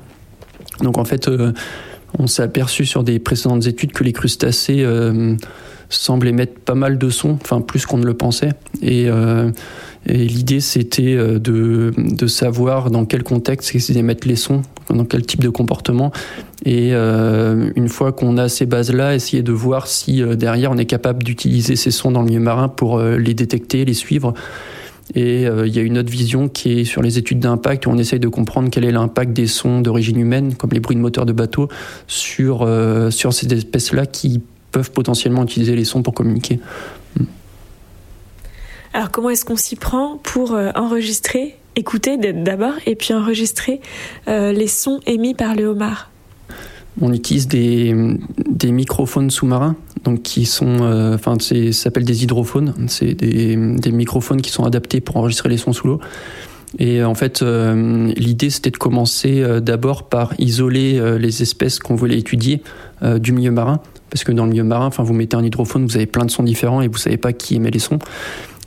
Donc, 0.82 0.98
en 0.98 1.04
fait, 1.04 1.28
on 2.16 2.28
s'est 2.28 2.42
aperçu 2.42 2.86
sur 2.86 3.02
des 3.02 3.18
précédentes 3.18 3.66
études 3.66 3.92
que 3.92 4.04
les 4.04 4.12
crustacés 4.12 4.84
euh, 5.90 5.94
semblent 5.98 6.28
émettre 6.28 6.60
pas 6.60 6.74
mal 6.74 6.98
de 6.98 7.10
sons, 7.10 7.38
enfin 7.40 7.60
plus 7.60 7.86
qu'on 7.86 7.98
ne 7.98 8.06
le 8.06 8.14
pensait. 8.14 8.50
Et, 8.82 9.06
euh, 9.08 9.50
l'idée 10.06 10.60
c'était 10.60 11.14
euh, 11.16 11.38
de, 11.38 12.26
savoir 12.26 12.90
dans 12.90 13.04
quel 13.04 13.22
contexte 13.22 13.74
ils 13.74 13.98
émettent 13.98 14.24
les 14.24 14.36
sons, 14.36 14.62
dans 14.90 15.04
quel 15.04 15.26
type 15.26 15.40
de 15.40 15.48
comportement. 15.48 16.12
Et 16.64 16.92
une 16.92 17.88
fois 17.88 18.12
qu'on 18.12 18.36
a 18.36 18.48
ces 18.48 18.66
bases-là, 18.66 19.14
essayer 19.14 19.42
de 19.42 19.52
voir 19.52 19.86
si 19.86 20.22
derrière 20.36 20.72
on 20.72 20.76
est 20.76 20.86
capable 20.86 21.22
d'utiliser 21.22 21.76
ces 21.76 21.90
sons 21.90 22.10
dans 22.10 22.20
le 22.20 22.26
milieu 22.26 22.40
marin 22.40 22.68
pour 22.68 23.00
les 23.00 23.32
détecter, 23.32 23.84
les 23.84 23.94
suivre 23.94 24.34
et 25.14 25.46
euh, 25.46 25.66
il 25.66 25.74
y 25.74 25.78
a 25.78 25.82
une 25.82 25.98
autre 25.98 26.10
vision 26.10 26.48
qui 26.48 26.80
est 26.80 26.84
sur 26.84 27.02
les 27.02 27.18
études 27.18 27.40
d'impact 27.40 27.86
où 27.86 27.90
on 27.90 27.98
essaye 27.98 28.20
de 28.20 28.28
comprendre 28.28 28.68
quel 28.70 28.84
est 28.84 28.92
l'impact 28.92 29.32
des 29.32 29.46
sons 29.46 29.80
d'origine 29.80 30.18
humaine, 30.18 30.54
comme 30.54 30.70
les 30.70 30.80
bruits 30.80 30.96
de 30.96 31.00
moteur 31.00 31.24
de 31.26 31.32
bateau, 31.32 31.68
sur, 32.06 32.62
euh, 32.62 33.10
sur 33.10 33.32
ces 33.32 33.52
espèces-là 33.52 34.06
qui 34.06 34.42
peuvent 34.72 34.90
potentiellement 34.90 35.42
utiliser 35.44 35.74
les 35.76 35.84
sons 35.84 36.02
pour 36.02 36.14
communiquer. 36.14 36.60
Hmm. 37.18 37.24
Alors 38.92 39.10
comment 39.10 39.30
est-ce 39.30 39.44
qu'on 39.44 39.56
s'y 39.56 39.76
prend 39.76 40.18
pour 40.22 40.52
euh, 40.52 40.70
enregistrer, 40.74 41.56
écouter 41.76 42.16
d'abord, 42.16 42.74
et 42.86 42.96
puis 42.96 43.14
enregistrer 43.14 43.80
les 44.26 44.66
sons 44.66 45.00
émis 45.06 45.34
par 45.34 45.54
le 45.54 45.66
homard? 45.66 46.10
On 47.00 47.12
utilise 47.12 47.46
des, 47.46 47.94
des 48.48 48.72
microphones 48.72 49.30
sous-marins, 49.30 49.76
donc 50.04 50.22
qui 50.22 50.46
sont, 50.46 50.78
euh, 50.82 51.14
enfin, 51.14 51.36
ça 51.40 51.72
s'appelle 51.72 52.04
des 52.04 52.24
hydrophones. 52.24 52.74
C'est 52.88 53.14
des, 53.14 53.56
des, 53.56 53.92
microphones 53.92 54.42
qui 54.42 54.50
sont 54.50 54.64
adaptés 54.64 55.00
pour 55.00 55.16
enregistrer 55.16 55.48
les 55.48 55.58
sons 55.58 55.72
sous 55.72 55.86
l'eau. 55.86 56.00
Et 56.78 57.04
en 57.04 57.14
fait, 57.14 57.42
euh, 57.42 58.12
l'idée 58.16 58.50
c'était 58.50 58.70
de 58.70 58.76
commencer 58.76 59.40
euh, 59.40 59.60
d'abord 59.60 60.08
par 60.08 60.34
isoler 60.38 61.00
les 61.18 61.42
espèces 61.42 61.78
qu'on 61.78 61.94
voulait 61.94 62.18
étudier 62.18 62.62
du 63.20 63.32
milieu 63.32 63.52
marin, 63.52 63.80
parce 64.10 64.24
que 64.24 64.32
dans 64.32 64.44
le 64.44 64.50
milieu 64.50 64.64
marin, 64.64 64.90
vous 64.90 65.14
mettez 65.14 65.36
un 65.36 65.44
hydrophone, 65.44 65.84
vous 65.86 65.96
avez 65.96 66.06
plein 66.06 66.24
de 66.24 66.30
sons 66.30 66.42
différents 66.42 66.82
et 66.82 66.88
vous 66.88 66.98
savez 66.98 67.16
pas 67.16 67.32
qui 67.32 67.56
émet 67.56 67.70
les 67.70 67.78
sons. 67.78 67.98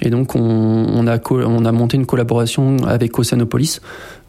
Et 0.01 0.10
donc, 0.10 0.36
on, 0.36 1.07
a, 1.07 1.17
a 1.17 1.71
monté 1.71 1.95
une 1.98 2.07
collaboration 2.07 2.77
avec 2.88 3.17
Oceanopolis 3.19 3.81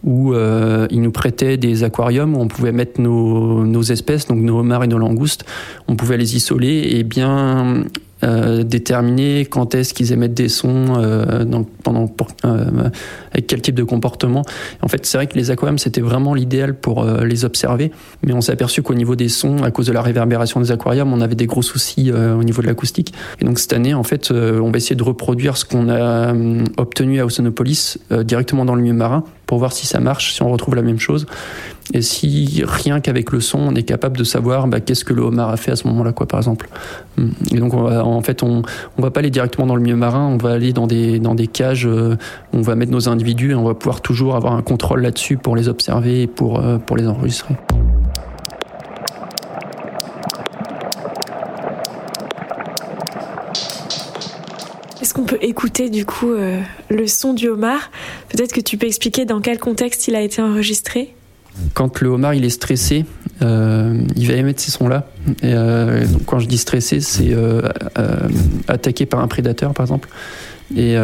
où 0.04 0.34
euh, 0.34 0.86
ils 0.90 1.00
nous 1.00 1.12
prêtaient 1.12 1.56
des 1.56 1.84
aquariums 1.84 2.36
où 2.36 2.40
on 2.40 2.48
pouvait 2.48 2.72
mettre 2.72 3.00
nos, 3.00 3.64
nos 3.64 3.82
espèces, 3.82 4.26
donc 4.26 4.38
nos 4.38 4.58
homards 4.58 4.84
et 4.84 4.88
nos 4.88 4.98
langoustes. 4.98 5.44
On 5.88 5.96
pouvait 5.96 6.16
les 6.16 6.36
isoler 6.36 6.88
et 6.90 7.04
bien 7.04 7.84
euh, 8.24 8.62
déterminer 8.62 9.44
quand 9.46 9.74
est-ce 9.74 9.94
qu'ils 9.94 10.12
émettent 10.12 10.34
des 10.34 10.48
sons, 10.48 10.94
euh, 10.96 11.44
pendant, 11.82 12.08
euh, 12.44 12.88
avec 13.32 13.46
quel 13.48 13.60
type 13.60 13.74
de 13.74 13.82
comportement. 13.82 14.44
En 14.80 14.88
fait, 14.88 15.04
c'est 15.06 15.18
vrai 15.18 15.26
que 15.26 15.36
les 15.36 15.50
aquariums, 15.50 15.78
c'était 15.78 16.00
vraiment 16.00 16.32
l'idéal 16.34 16.74
pour 16.74 17.02
euh, 17.02 17.24
les 17.24 17.44
observer, 17.44 17.90
mais 18.24 18.32
on 18.32 18.40
s'est 18.40 18.52
aperçu 18.52 18.82
qu'au 18.82 18.94
niveau 18.94 19.16
des 19.16 19.28
sons, 19.28 19.64
à 19.64 19.72
cause 19.72 19.86
de 19.86 19.92
la 19.92 20.02
réverbération 20.02 20.60
des 20.60 20.70
aquariums, 20.70 21.12
on 21.12 21.20
avait 21.20 21.34
des 21.34 21.46
gros 21.46 21.62
soucis 21.62 22.12
au 22.12 22.44
niveau 22.44 22.62
de 22.62 22.66
l'acoustique. 22.66 23.12
Et 23.40 23.44
donc 23.44 23.58
cette 23.58 23.72
année, 23.72 23.94
en 23.94 24.02
fait, 24.04 24.30
on 24.30 24.70
va 24.70 24.76
essayer 24.76 24.96
de 24.96 25.02
reproduire 25.02 25.56
ce 25.56 25.64
qu'on 25.64 25.88
a 25.88 26.32
obtenu 26.76 27.20
à 27.20 27.26
Oceanopolis 27.26 27.98
directement 28.24 28.64
dans 28.64 28.74
le 28.74 28.82
milieu 28.82 28.94
marin 28.94 29.24
pour 29.46 29.58
voir 29.58 29.72
si 29.72 29.86
ça 29.86 30.00
marche, 30.00 30.34
si 30.34 30.42
on 30.42 30.50
retrouve 30.50 30.74
la 30.74 30.82
même 30.82 30.98
chose. 30.98 31.26
Et 31.92 32.00
si 32.00 32.62
rien 32.64 33.00
qu'avec 33.00 33.32
le 33.32 33.40
son, 33.40 33.58
on 33.58 33.74
est 33.74 33.82
capable 33.82 34.16
de 34.16 34.24
savoir 34.24 34.66
bah, 34.66 34.80
qu'est-ce 34.80 35.04
que 35.04 35.12
le 35.12 35.22
homard 35.22 35.50
a 35.50 35.56
fait 35.56 35.72
à 35.72 35.76
ce 35.76 35.86
moment-là, 35.88 36.12
quoi, 36.12 36.26
par 36.26 36.38
exemple. 36.38 36.68
Et 37.50 37.58
donc, 37.58 37.74
on 37.74 37.82
va, 37.82 38.04
en 38.04 38.22
fait, 38.22 38.42
on, 38.42 38.62
on 38.96 39.02
va 39.02 39.10
pas 39.10 39.20
aller 39.20 39.30
directement 39.30 39.66
dans 39.66 39.76
le 39.76 39.82
milieu 39.82 39.96
marin, 39.96 40.26
on 40.26 40.38
va 40.38 40.52
aller 40.52 40.72
dans 40.72 40.86
des, 40.86 41.18
dans 41.18 41.34
des 41.34 41.48
cages, 41.48 41.86
euh, 41.86 42.16
on 42.52 42.62
va 42.62 42.76
mettre 42.76 42.92
nos 42.92 43.08
individus 43.08 43.50
et 43.50 43.54
on 43.54 43.64
va 43.64 43.74
pouvoir 43.74 44.00
toujours 44.00 44.36
avoir 44.36 44.54
un 44.54 44.62
contrôle 44.62 45.02
là-dessus 45.02 45.36
pour 45.36 45.56
les 45.56 45.68
observer 45.68 46.22
et 46.22 46.26
pour, 46.26 46.60
euh, 46.60 46.78
pour 46.78 46.96
les 46.96 47.06
enregistrer. 47.06 47.54
Est-ce 55.12 55.20
qu'on 55.20 55.26
peut 55.26 55.42
écouter 55.42 55.90
du 55.90 56.06
coup 56.06 56.32
euh, 56.32 56.62
le 56.88 57.06
son 57.06 57.34
du 57.34 57.46
homard? 57.46 57.90
Peut-être 58.30 58.50
que 58.50 58.62
tu 58.62 58.78
peux 58.78 58.86
expliquer 58.86 59.26
dans 59.26 59.42
quel 59.42 59.58
contexte 59.58 60.08
il 60.08 60.14
a 60.14 60.22
été 60.22 60.40
enregistré? 60.40 61.14
Quand 61.74 62.00
le 62.00 62.08
homard 62.08 62.32
il 62.32 62.46
est 62.46 62.48
stressé, 62.48 63.04
euh, 63.42 64.00
il 64.16 64.26
va 64.26 64.32
émettre 64.32 64.62
ces 64.62 64.70
sons-là. 64.70 65.06
Euh, 65.44 66.06
quand 66.24 66.38
je 66.38 66.48
dis 66.48 66.56
stressé, 66.56 67.00
c'est 67.02 67.36
attaqué 68.68 69.04
par 69.04 69.20
un 69.20 69.28
prédateur, 69.28 69.74
par 69.74 69.84
exemple. 69.84 70.08
Et, 70.74 70.96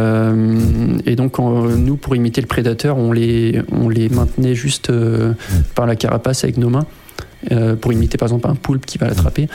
donc, 1.14 1.38
nous, 1.38 1.96
pour 1.96 2.16
imiter 2.16 2.40
le 2.40 2.46
prédateur, 2.46 2.96
on 2.96 3.12
les, 3.12 3.60
on 3.72 3.90
les 3.90 4.08
maintenait 4.08 4.54
juste 4.54 4.90
par 5.74 5.84
la 5.84 5.96
carapace 5.96 6.44
avec 6.44 6.56
nos 6.56 6.70
mains, 6.70 6.86
pour 7.80 7.92
imiter 7.92 8.18
par 8.18 8.26
exemple 8.28 8.48
un 8.48 8.54
poulpe 8.54 8.84
qui 8.84 8.98
va 8.98 9.06
l'attraper. 9.06 9.48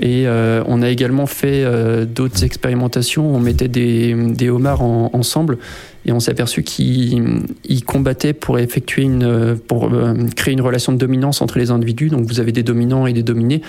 Et 0.00 0.26
on 0.28 0.82
a 0.82 0.88
également 0.88 1.26
fait 1.26 1.64
d'autres 2.06 2.44
expérimentations. 2.44 3.34
On 3.34 3.40
mettait 3.40 3.68
des, 3.68 4.50
homards 4.50 4.82
ensemble 4.82 5.58
et 6.06 6.12
on 6.12 6.20
s'est 6.20 6.30
aperçu 6.30 6.62
qu'ils 6.62 7.84
combattaient 7.86 8.32
pour 8.32 8.58
effectuer 8.58 9.02
une, 9.02 9.58
pour 9.68 9.92
euh, 9.92 10.14
créer 10.34 10.54
une 10.54 10.60
relation 10.60 10.92
de 10.92 10.98
dominance 10.98 11.42
entre 11.42 11.58
les 11.58 11.70
individus. 11.70 12.08
Donc 12.08 12.26
vous 12.26 12.40
avez 12.40 12.52
des 12.52 12.62
dominants 12.62 13.06
et 13.06 13.12
des 13.12 13.22
dominés. 13.22 13.60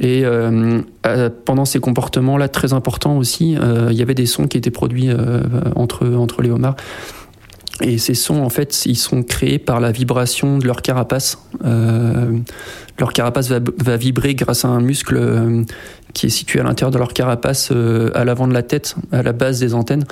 Et 0.00 0.22
euh, 0.24 0.80
pendant 1.44 1.64
ces 1.64 1.78
comportements-là 1.78 2.48
très 2.48 2.72
importants 2.72 3.18
aussi, 3.18 3.56
euh, 3.56 3.88
il 3.90 3.96
y 3.96 4.02
avait 4.02 4.14
des 4.14 4.26
sons 4.26 4.48
qui 4.48 4.58
étaient 4.58 4.70
produits 4.70 5.10
entre, 5.76 6.06
entre 6.14 6.42
les 6.42 6.50
homards. 6.50 6.76
Et 7.80 7.98
ces 7.98 8.14
sons, 8.14 8.42
en 8.42 8.50
fait, 8.50 8.84
ils 8.86 8.96
sont 8.96 9.22
créés 9.22 9.58
par 9.58 9.80
la 9.80 9.92
vibration 9.92 10.58
de 10.58 10.66
leur 10.66 10.82
carapace. 10.82 11.38
leur 11.64 13.12
carapace 13.12 13.50
va, 13.50 13.96
vibrer 13.96 14.34
grâce 14.34 14.64
à 14.64 14.68
un 14.68 14.80
muscle 14.80 15.64
qui 16.12 16.26
est 16.26 16.30
situé 16.30 16.60
à 16.60 16.62
l'intérieur 16.62 16.90
de 16.90 16.98
leur 16.98 17.12
carapace, 17.12 17.70
euh, 17.72 18.10
à 18.14 18.24
l'avant 18.24 18.46
de 18.46 18.54
la 18.54 18.62
tête, 18.62 18.96
à 19.12 19.22
la 19.22 19.32
base 19.32 19.60
des 19.60 19.74
antennes. 19.74 20.04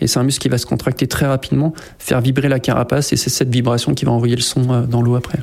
Et 0.00 0.06
c'est 0.06 0.18
un 0.18 0.24
muscle 0.24 0.42
qui 0.42 0.48
va 0.48 0.58
se 0.58 0.66
contracter 0.66 1.06
très 1.06 1.26
rapidement, 1.26 1.72
faire 1.98 2.20
vibrer 2.20 2.48
la 2.48 2.60
carapace, 2.60 3.12
et 3.12 3.16
c'est 3.16 3.30
cette 3.30 3.50
vibration 3.50 3.94
qui 3.94 4.04
va 4.04 4.12
envoyer 4.12 4.36
le 4.36 4.42
son 4.42 4.72
euh, 4.72 4.80
dans 4.82 5.02
l'eau 5.02 5.16
après. 5.16 5.38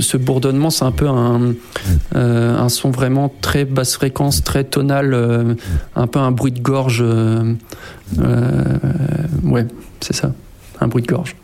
Ce 0.00 0.16
bourdonnement, 0.16 0.70
c'est 0.70 0.84
un 0.84 0.92
peu 0.92 1.08
un, 1.08 1.54
euh, 2.14 2.58
un, 2.58 2.68
son 2.68 2.90
vraiment 2.90 3.32
très 3.40 3.64
basse 3.64 3.94
fréquence, 3.94 4.42
très 4.42 4.64
tonal, 4.64 5.56
un 5.94 6.06
peu 6.06 6.18
un 6.18 6.30
bruit 6.30 6.52
de 6.52 6.60
gorge. 6.60 7.04
ouais, 9.44 9.66
c'est 10.00 10.14
ça, 10.14 10.32
un 10.80 10.88
bruit 10.88 11.02
de 11.02 11.08
gorge. 11.08 11.36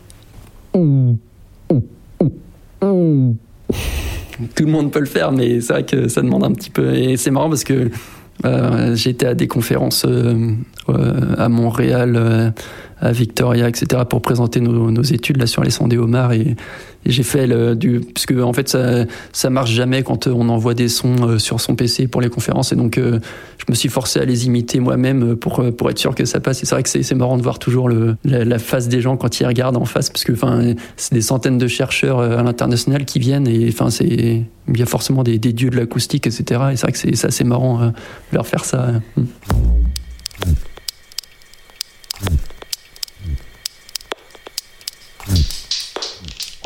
Tout 4.55 4.65
le 4.65 4.71
monde 4.71 4.91
peut 4.91 4.99
le 4.99 5.05
faire, 5.05 5.31
mais 5.31 5.61
c'est 5.61 5.73
vrai 5.73 5.85
que 5.85 6.07
ça 6.07 6.21
demande 6.21 6.43
un 6.43 6.51
petit 6.51 6.69
peu. 6.69 6.95
Et 6.95 7.17
c'est 7.17 7.31
marrant 7.31 7.49
parce 7.49 7.63
que 7.63 7.91
euh, 8.45 8.95
j'étais 8.95 9.27
à 9.27 9.35
des 9.35 9.47
conférences 9.47 10.05
euh, 10.07 10.53
euh, 10.89 11.35
à 11.37 11.49
Montréal 11.49 12.53
à 13.01 13.11
Victoria, 13.11 13.67
etc., 13.67 14.03
pour 14.07 14.21
présenter 14.21 14.61
nos, 14.61 15.01
études 15.01 15.37
là 15.37 15.47
sur 15.47 15.63
les 15.63 15.71
sondes 15.71 15.89
des 15.89 15.97
homards 15.97 16.33
et, 16.33 16.55
j'ai 17.03 17.23
fait 17.23 17.47
du 17.75 17.99
parce 17.99 18.27
que 18.27 18.39
en 18.43 18.53
fait 18.53 18.69
ça 18.69 19.05
ça 19.31 19.49
marche 19.49 19.71
jamais 19.71 20.03
quand 20.03 20.27
on 20.27 20.49
envoie 20.49 20.75
des 20.75 20.87
sons 20.87 21.15
euh, 21.23 21.39
sur 21.39 21.59
son 21.59 21.75
PC 21.75 22.05
pour 22.05 22.21
les 22.21 22.29
conférences 22.29 22.73
et 22.73 22.75
donc 22.75 22.99
euh, 22.99 23.19
je 23.57 23.65
me 23.69 23.73
suis 23.73 23.89
forcé 23.89 24.19
à 24.19 24.25
les 24.25 24.45
imiter 24.45 24.79
moi-même 24.79 25.35
pour 25.35 25.65
pour 25.75 25.89
être 25.89 25.97
sûr 25.97 26.13
que 26.13 26.25
ça 26.25 26.39
passe 26.39 26.61
et 26.61 26.67
c'est 26.67 26.75
vrai 26.75 26.83
que 26.83 26.89
c'est 26.89 27.15
marrant 27.15 27.37
de 27.37 27.41
voir 27.41 27.57
toujours 27.57 27.89
la, 27.89 28.59
face 28.59 28.87
des 28.87 29.01
gens 29.01 29.17
quand 29.17 29.39
ils 29.39 29.47
regardent 29.47 29.77
en 29.77 29.85
face 29.85 30.11
parce 30.11 30.23
que 30.23 30.33
enfin 30.33 30.75
c'est 30.95 31.15
des 31.15 31.21
centaines 31.21 31.57
de 31.57 31.67
chercheurs 31.67 32.19
euh, 32.19 32.37
à 32.37 32.43
l'international 32.43 33.05
qui 33.05 33.17
viennent 33.17 33.47
et 33.47 33.67
enfin 33.69 33.89
c'est 33.89 34.43
il 34.67 34.79
y 34.79 34.83
a 34.83 34.85
forcément 34.85 35.23
des, 35.23 35.39
dieux 35.39 35.71
de 35.71 35.77
l'acoustique 35.77 36.27
etc 36.27 36.61
et 36.71 36.75
c'est 36.75 36.83
vrai 36.83 36.91
que 36.91 36.99
c'est 36.99 37.25
assez 37.25 37.43
marrant 37.43 37.79
de 37.79 37.93
leur 38.31 38.45
faire 38.45 38.63
ça. 38.63 38.91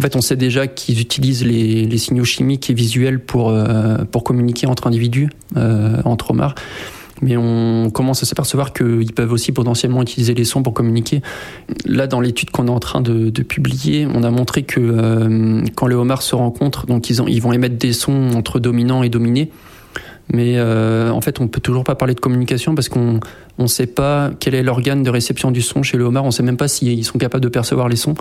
Fait, 0.05 0.15
on 0.15 0.21
sait 0.21 0.35
déjà 0.35 0.67
qu'ils 0.67 0.99
utilisent 0.99 1.45
les, 1.45 1.97
signaux 1.97 2.25
chimiques 2.25 2.69
et 2.69 2.73
visuels 2.73 3.19
pour, 3.19 3.49
euh, 3.49 3.97
communiquer 4.23 4.67
entre 4.67 4.87
individus, 4.87 5.29
euh, 5.57 6.01
entre 6.05 6.31
homards. 6.31 6.55
Mais 7.21 7.37
on 7.37 7.89
commence 7.91 8.23
à 8.23 8.25
s'apercevoir 8.25 8.73
qu'ils 8.73 9.13
peuvent 9.13 9.31
aussi 9.31 9.51
potentiellement 9.51 10.01
utiliser 10.01 10.33
les 10.33 10.43
sons 10.43 10.63
pour 10.63 10.73
communiquer. 10.73 11.21
Là, 11.85 12.07
dans 12.07 12.19
l'étude 12.19 12.49
qu'on 12.49 12.67
est 12.67 12.71
en 12.71 12.79
train 12.79 13.01
de, 13.01 13.29
publier, 13.41 14.05
on 14.13 14.23
a 14.23 14.31
montré 14.31 14.63
que 14.63 14.81
euh, 14.81 15.61
quand 15.75 15.87
les 15.87 15.95
homards 15.95 16.23
se 16.23 16.35
rencontrent, 16.35 16.85
donc 16.87 17.09
ils, 17.09 17.21
ils 17.27 17.41
vont 17.41 17.53
émettre 17.53 17.77
des 17.77 17.93
sons 17.93 18.31
entre 18.35 18.59
dominants 18.59 19.03
et 19.03 19.09
dominés. 19.09 19.49
Mais 20.33 20.55
euh, 20.57 21.11
en 21.11 21.21
fait, 21.21 21.39
on 21.39 21.47
peut 21.47 21.61
toujours 21.61 21.83
pas 21.83 21.95
parler 21.95 22.13
de 22.13 22.19
communication 22.19 22.73
parce 22.75 22.89
qu'on 22.89 23.19
ne 23.59 23.67
sait 23.67 23.85
pas 23.85 24.31
quel 24.39 24.55
est 24.55 24.63
l'organe 24.63 25.03
de 25.03 25.09
réception 25.09 25.51
du 25.51 25.61
son 25.61 25.83
chez 25.83 25.97
le 25.97 26.03
homard. 26.03 26.25
On 26.25 26.31
sait 26.31 26.43
même 26.43 26.57
pas 26.57 26.67
s'ils 26.67 27.05
sont 27.05 27.19
capables 27.19 27.43
de 27.43 27.49
percevoir 27.49 27.89
les 27.89 27.95
sons 27.95 28.15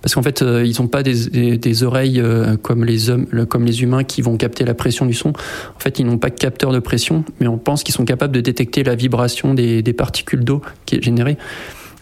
parce 0.00 0.14
qu'en 0.14 0.22
fait, 0.22 0.42
euh, 0.42 0.64
ils 0.64 0.80
n'ont 0.80 0.88
pas 0.88 1.02
des, 1.02 1.58
des, 1.58 1.82
oreilles 1.82 2.20
euh, 2.20 2.56
comme 2.56 2.84
les 2.84 3.10
hommes, 3.10 3.26
comme 3.46 3.64
les 3.64 3.82
humains 3.82 4.04
qui 4.04 4.22
vont 4.22 4.36
capter 4.36 4.64
la 4.64 4.74
pression 4.74 5.04
du 5.04 5.14
son. 5.14 5.30
En 5.30 5.78
fait, 5.78 5.98
ils 5.98 6.06
n'ont 6.06 6.18
pas 6.18 6.30
de 6.30 6.38
capteur 6.38 6.72
de 6.72 6.78
pression, 6.78 7.24
mais 7.40 7.46
on 7.46 7.58
pense 7.58 7.82
qu'ils 7.82 7.94
sont 7.94 8.04
capables 8.04 8.34
de 8.34 8.40
détecter 8.40 8.82
la 8.82 8.94
vibration 8.94 9.54
des, 9.54 9.82
des 9.82 9.92
particules 9.92 10.44
d'eau 10.44 10.62
qui 10.86 10.96
est 10.96 11.02
générée. 11.02 11.36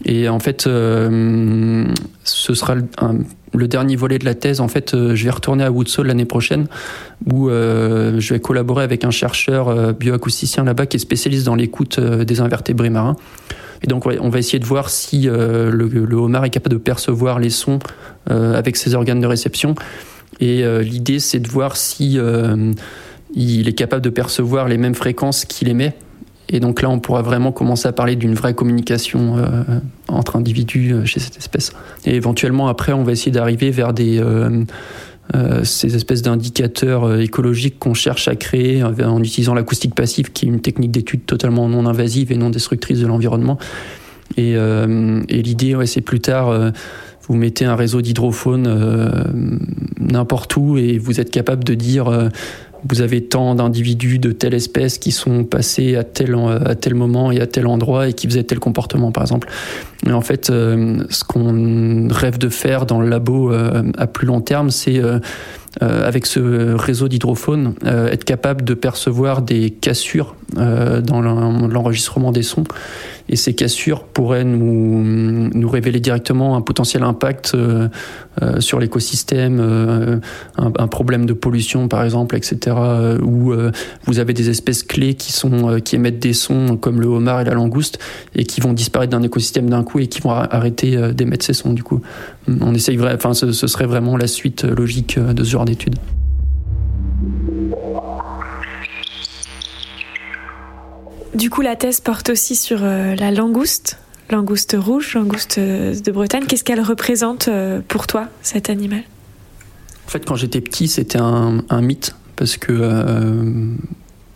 Et 0.06 0.30
en 0.30 0.38
fait, 0.38 0.62
ce 0.62 1.84
sera 2.54 2.74
un, 2.98 3.18
le 3.54 3.68
dernier 3.68 3.96
volet 3.96 4.18
de 4.18 4.24
la 4.24 4.34
thèse. 4.34 4.60
En 4.60 4.68
fait, 4.68 4.94
euh, 4.94 5.14
je 5.14 5.24
vais 5.24 5.30
retourner 5.30 5.64
à 5.64 5.70
Woodsall 5.70 6.06
l'année 6.06 6.24
prochaine, 6.24 6.66
où 7.30 7.48
euh, 7.48 8.20
je 8.20 8.34
vais 8.34 8.40
collaborer 8.40 8.84
avec 8.84 9.04
un 9.04 9.10
chercheur 9.10 9.68
euh, 9.68 9.92
bioacousticien 9.92 10.64
là-bas 10.64 10.86
qui 10.86 10.96
est 10.96 11.00
spécialiste 11.00 11.46
dans 11.46 11.54
l'écoute 11.54 12.00
des 12.00 12.40
invertébrés 12.40 12.90
marins. 12.90 13.16
Et 13.82 13.86
donc, 13.86 14.04
on 14.06 14.28
va 14.28 14.38
essayer 14.38 14.58
de 14.58 14.66
voir 14.66 14.90
si 14.90 15.22
le, 15.22 15.70
le, 15.70 16.16
homard 16.16 16.44
est 16.44 16.50
capable 16.50 16.74
de 16.74 16.78
percevoir 16.78 17.38
les 17.38 17.48
sons 17.48 17.78
avec 18.26 18.76
ses 18.76 18.94
organes 18.94 19.20
de 19.20 19.26
réception. 19.26 19.74
Et 20.38 20.62
l'idée, 20.82 21.18
c'est 21.18 21.40
de 21.40 21.48
voir 21.48 21.78
si 21.78 22.18
il 23.34 23.68
est 23.68 23.72
capable 23.72 24.02
de 24.02 24.10
percevoir 24.10 24.68
les 24.68 24.76
mêmes 24.76 24.94
fréquences 24.94 25.46
qu'il 25.46 25.68
émet 25.68 25.94
et 26.52 26.58
donc 26.58 26.82
là, 26.82 26.90
on 26.90 26.98
pourra 26.98 27.22
vraiment 27.22 27.52
commencer 27.52 27.86
à 27.86 27.92
parler 27.92 28.16
d'une 28.16 28.34
vraie 28.34 28.54
communication 28.54 29.38
euh, 29.38 29.62
entre 30.08 30.34
individus 30.36 30.92
euh, 30.92 31.04
chez 31.04 31.20
cette 31.20 31.38
espèce. 31.38 31.72
Et 32.04 32.16
éventuellement, 32.16 32.66
après, 32.66 32.92
on 32.92 33.04
va 33.04 33.12
essayer 33.12 33.30
d'arriver 33.30 33.70
vers 33.70 33.92
euh, 34.00 34.64
ces 35.62 35.94
espèces 35.94 36.22
d'indicateurs 36.22 37.20
écologiques 37.20 37.78
qu'on 37.78 37.94
cherche 37.94 38.26
à 38.26 38.34
créer 38.34 38.82
en 38.82 39.22
utilisant 39.22 39.54
l'acoustique 39.54 39.94
passive, 39.94 40.32
qui 40.32 40.46
est 40.46 40.48
une 40.48 40.60
technique 40.60 40.90
d'étude 40.90 41.24
totalement 41.24 41.68
non 41.68 41.86
invasive 41.86 42.32
et 42.32 42.36
non 42.36 42.50
destructrice 42.50 42.98
de 42.98 43.06
l'environnement. 43.06 43.56
Et, 44.36 44.56
l'idée, 45.28 45.76
c'est 45.86 46.00
plus 46.00 46.20
tard 46.20 46.72
vous 47.28 47.36
mettez 47.36 47.64
un 47.64 47.76
réseau 47.76 48.00
d'hydrophones 48.00 48.66
n'importe 50.00 50.56
où 50.56 50.78
et 50.78 50.98
vous 50.98 51.20
êtes 51.20 51.30
capable 51.30 51.62
de 51.62 51.74
dire 51.74 52.30
vous 52.88 53.00
avez 53.00 53.22
tant 53.22 53.54
d'individus 53.54 54.18
de 54.18 54.32
telle 54.32 54.54
espèce 54.54 54.98
qui 54.98 55.12
sont 55.12 55.44
passés 55.44 55.96
à 55.96 56.04
tel, 56.04 56.34
à 56.64 56.74
tel 56.74 56.94
moment 56.94 57.30
et 57.30 57.40
à 57.40 57.46
tel 57.46 57.66
endroit 57.66 58.08
et 58.08 58.12
qui 58.12 58.26
faisaient 58.26 58.44
tel 58.44 58.58
comportement, 58.58 59.12
par 59.12 59.24
exemple. 59.24 59.48
Et 60.06 60.12
en 60.12 60.22
fait, 60.22 60.50
euh, 60.50 61.04
ce 61.10 61.24
qu'on 61.24 62.08
rêve 62.10 62.38
de 62.38 62.48
faire 62.48 62.86
dans 62.86 63.00
le 63.00 63.08
labo 63.08 63.52
euh, 63.52 63.82
à 63.98 64.06
plus 64.06 64.26
long 64.26 64.40
terme, 64.40 64.70
c'est 64.70 64.98
euh, 64.98 65.18
avec 65.80 66.26
ce 66.26 66.74
réseau 66.74 67.06
d'hydrophones, 67.06 67.74
être 67.84 68.24
capable 68.24 68.64
de 68.64 68.74
percevoir 68.74 69.40
des 69.40 69.70
cassures 69.70 70.34
dans 70.56 71.20
l'enregistrement 71.20 72.32
des 72.32 72.42
sons 72.42 72.64
et 73.30 73.36
ces 73.36 73.54
cassures 73.54 74.02
pourraient 74.02 74.44
nous, 74.44 75.50
nous 75.54 75.68
révéler 75.68 76.00
directement 76.00 76.56
un 76.56 76.60
potentiel 76.60 77.04
impact 77.04 77.52
euh, 77.54 77.88
euh, 78.42 78.60
sur 78.60 78.80
l'écosystème, 78.80 79.60
euh, 79.60 80.18
un, 80.58 80.72
un, 80.76 80.88
problème 80.88 81.26
de 81.26 81.32
pollution 81.32 81.86
par 81.86 82.02
exemple, 82.02 82.36
etc. 82.36 82.76
Où 83.22 83.52
vous 84.04 84.18
avez 84.18 84.34
des 84.34 84.50
espèces 84.50 84.82
clés 84.82 85.14
qui 85.14 85.32
sont 85.32 85.80
qui 85.80 85.94
émettent 85.94 86.18
des 86.18 86.32
sons 86.32 86.76
comme 86.76 87.00
le 87.00 87.06
homard 87.06 87.40
et 87.40 87.44
la 87.44 87.54
langouste 87.54 87.98
et 88.34 88.44
qui 88.44 88.60
vont 88.60 88.72
disparaître 88.72 89.12
d'un 89.12 89.22
écosystème 89.22 89.70
d'un 89.70 89.84
coup 89.84 90.00
et 90.00 90.08
qui 90.08 90.20
vont 90.20 90.32
arrêter 90.32 91.12
d'émettre 91.12 91.44
ces 91.44 91.54
sons 91.54 91.72
du 91.72 91.84
coup. 91.84 92.00
On 92.60 92.74
essaye, 92.74 92.98
enfin, 93.00 93.34
ce, 93.34 93.52
ce 93.52 93.66
serait 93.68 93.86
vraiment 93.86 94.16
la 94.16 94.26
suite 94.26 94.64
logique 94.64 95.18
de 95.18 95.44
ce 95.44 95.50
genre 95.50 95.64
d'études. 95.64 95.96
Du 101.34 101.48
coup, 101.48 101.60
la 101.60 101.76
thèse 101.76 102.00
porte 102.00 102.30
aussi 102.30 102.56
sur 102.56 102.80
euh, 102.82 103.14
la 103.14 103.30
langouste, 103.30 103.98
langouste 104.30 104.76
rouge, 104.78 105.14
langouste 105.14 105.58
euh, 105.58 105.94
de 105.94 106.10
Bretagne. 106.10 106.44
Qu'est-ce 106.46 106.64
qu'elle 106.64 106.80
représente 106.80 107.48
euh, 107.48 107.80
pour 107.86 108.06
toi, 108.08 108.28
cet 108.42 108.68
animal? 108.68 109.02
En 110.06 110.10
fait, 110.10 110.24
quand 110.26 110.34
j'étais 110.34 110.60
petit, 110.60 110.88
c'était 110.88 111.20
un, 111.20 111.62
mythe 111.80 112.16
parce 112.34 112.56
que 112.56 112.72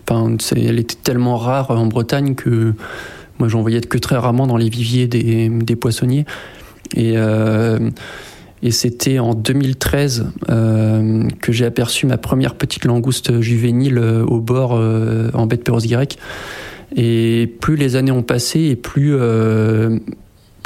était 0.06 0.94
tellement 1.02 1.36
rare 1.36 1.72
en 1.72 1.86
Bretagne 1.86 2.36
que 2.36 2.74
moi, 3.40 3.48
j'en 3.48 3.62
voyais 3.62 3.80
que 3.80 3.98
très 3.98 4.16
rarement 4.16 4.46
dans 4.46 4.56
les 4.56 4.68
viviers 4.68 5.08
des, 5.08 5.76
poissonniers. 5.76 6.26
Et 6.94 7.16
c'était 8.70 9.18
en 9.18 9.34
2013 9.34 10.26
euh, 10.48 11.28
que 11.40 11.50
j'ai 11.50 11.64
aperçu 11.64 12.06
ma 12.06 12.18
première 12.18 12.54
petite 12.54 12.84
langouste 12.84 13.40
juvénile 13.40 13.98
au 13.98 14.38
bord 14.38 14.74
en 14.74 15.46
baie 15.46 15.56
de 15.56 15.62
Perros-Guirec. 15.62 16.18
Et 16.96 17.52
plus 17.60 17.76
les 17.76 17.96
années 17.96 18.12
ont 18.12 18.22
passé 18.22 18.60
et 18.60 18.76
plus 18.76 19.14
euh, 19.14 19.98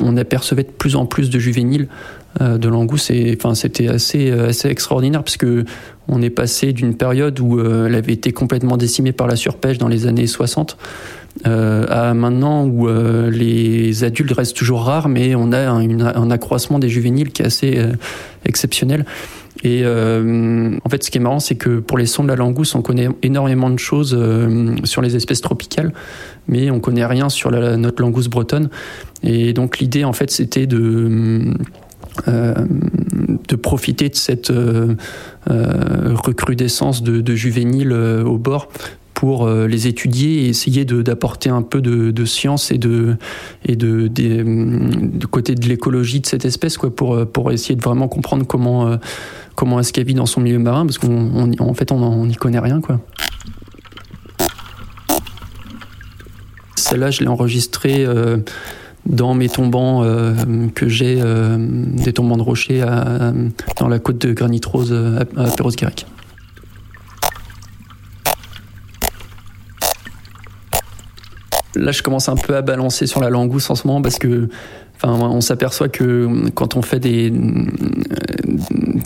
on 0.02 0.16
apercevait 0.16 0.64
de 0.64 0.70
plus 0.70 0.96
en 0.96 1.06
plus 1.06 1.30
de 1.30 1.38
juvéniles 1.38 1.88
euh, 2.40 2.58
de 2.58 2.68
langoustes. 2.68 3.12
Enfin, 3.36 3.54
c'était 3.54 3.88
assez, 3.88 4.30
assez 4.30 4.68
extraordinaire 4.68 5.22
parce 5.22 5.36
que 5.36 5.64
on 6.08 6.22
est 6.22 6.30
passé 6.30 6.72
d'une 6.72 6.94
période 6.94 7.38
où 7.38 7.58
euh, 7.58 7.86
elle 7.86 7.94
avait 7.94 8.14
été 8.14 8.32
complètement 8.32 8.76
décimée 8.76 9.12
par 9.12 9.26
la 9.26 9.36
surpêche 9.36 9.78
dans 9.78 9.88
les 9.88 10.06
années 10.06 10.26
60 10.26 10.76
euh, 11.46 11.86
à 11.88 12.14
maintenant 12.14 12.64
où 12.64 12.88
euh, 12.88 13.30
les 13.30 14.02
adultes 14.04 14.32
restent 14.32 14.56
toujours 14.56 14.82
rares, 14.82 15.08
mais 15.08 15.34
on 15.34 15.52
a 15.52 15.68
un 15.68 16.30
accroissement 16.30 16.78
des 16.78 16.88
juvéniles 16.88 17.30
qui 17.30 17.42
est 17.42 17.46
assez 17.46 17.80
exceptionnel. 18.44 19.04
Et 19.64 19.80
euh, 19.84 20.78
en 20.84 20.88
fait, 20.88 21.02
ce 21.02 21.10
qui 21.10 21.18
est 21.18 21.20
marrant, 21.20 21.40
c'est 21.40 21.56
que 21.56 21.80
pour 21.80 21.98
les 21.98 22.06
sons 22.06 22.22
de 22.22 22.28
la 22.28 22.36
langouste, 22.36 22.76
on 22.76 22.82
connaît 22.82 23.08
énormément 23.22 23.70
de 23.70 23.78
choses 23.78 24.16
euh, 24.16 24.76
sur 24.84 25.02
les 25.02 25.16
espèces 25.16 25.40
tropicales, 25.40 25.92
mais 26.46 26.70
on 26.70 26.78
connaît 26.80 27.04
rien 27.04 27.28
sur 27.28 27.50
notre 27.50 28.02
langouste 28.02 28.30
bretonne. 28.30 28.70
Et 29.22 29.52
donc 29.52 29.78
l'idée, 29.78 30.04
en 30.04 30.12
fait, 30.12 30.30
c'était 30.30 30.66
de 30.66 31.54
euh, 32.26 32.54
de 33.48 33.56
profiter 33.56 34.08
de 34.08 34.16
cette 34.16 34.52
recrudescence 35.46 37.02
de, 37.02 37.20
de 37.20 37.34
juvéniles 37.34 37.92
au 37.92 38.38
bord 38.38 38.68
pour 39.18 39.48
les 39.48 39.88
étudier 39.88 40.44
et 40.44 40.48
essayer 40.50 40.84
d'apporter 40.84 41.50
un 41.50 41.62
peu 41.62 41.80
de, 41.80 42.24
science 42.24 42.70
et 42.70 42.78
de 42.78 43.16
et 43.64 43.74
de, 43.74 44.08
côté 45.26 45.56
de 45.56 45.66
l'écologie 45.66 46.20
de 46.20 46.26
cette 46.26 46.44
espèce 46.44 46.78
quoi 46.78 46.94
pour 46.94 47.26
pour 47.26 47.50
essayer 47.50 47.74
de 47.74 47.82
vraiment 47.82 48.06
comprendre 48.06 48.46
comment 48.46 48.96
comment 49.58 49.80
est-ce 49.80 49.92
qu'elle 49.92 50.06
vit 50.06 50.14
dans 50.14 50.24
son 50.24 50.40
milieu 50.40 50.60
marin, 50.60 50.86
parce 50.86 50.98
qu'en 50.98 51.74
fait, 51.74 51.90
on 51.90 52.26
n'y 52.26 52.36
connaît 52.36 52.60
rien, 52.60 52.80
quoi. 52.80 53.00
Celle-là, 56.76 57.10
je 57.10 57.22
l'ai 57.22 57.26
enregistrée 57.26 58.06
euh, 58.06 58.36
dans 59.04 59.34
mes 59.34 59.48
tombants 59.48 60.04
euh, 60.04 60.32
que 60.76 60.88
j'ai, 60.88 61.18
euh, 61.20 61.56
des 61.58 62.12
tombants 62.12 62.36
de 62.36 62.42
rochers 62.42 62.84
dans 63.80 63.88
la 63.88 63.98
côte 63.98 64.18
de 64.18 64.32
Granit 64.32 64.60
Rose 64.64 64.92
à, 64.94 65.22
à 65.42 65.50
Perros-Guirec. 65.50 66.06
Là, 71.74 71.92
je 71.92 72.02
commence 72.02 72.28
un 72.28 72.36
peu 72.36 72.56
à 72.56 72.62
balancer 72.62 73.06
sur 73.06 73.20
la 73.20 73.30
langouste 73.30 73.70
en 73.70 73.74
ce 73.74 73.86
moment 73.86 74.02
parce 74.02 74.18
que 74.18 74.48
Enfin, 75.00 75.12
on 75.12 75.40
s'aperçoit 75.40 75.88
que 75.88 76.48
quand 76.56 76.74
on 76.74 76.82
fait 76.82 76.98
des 76.98 77.32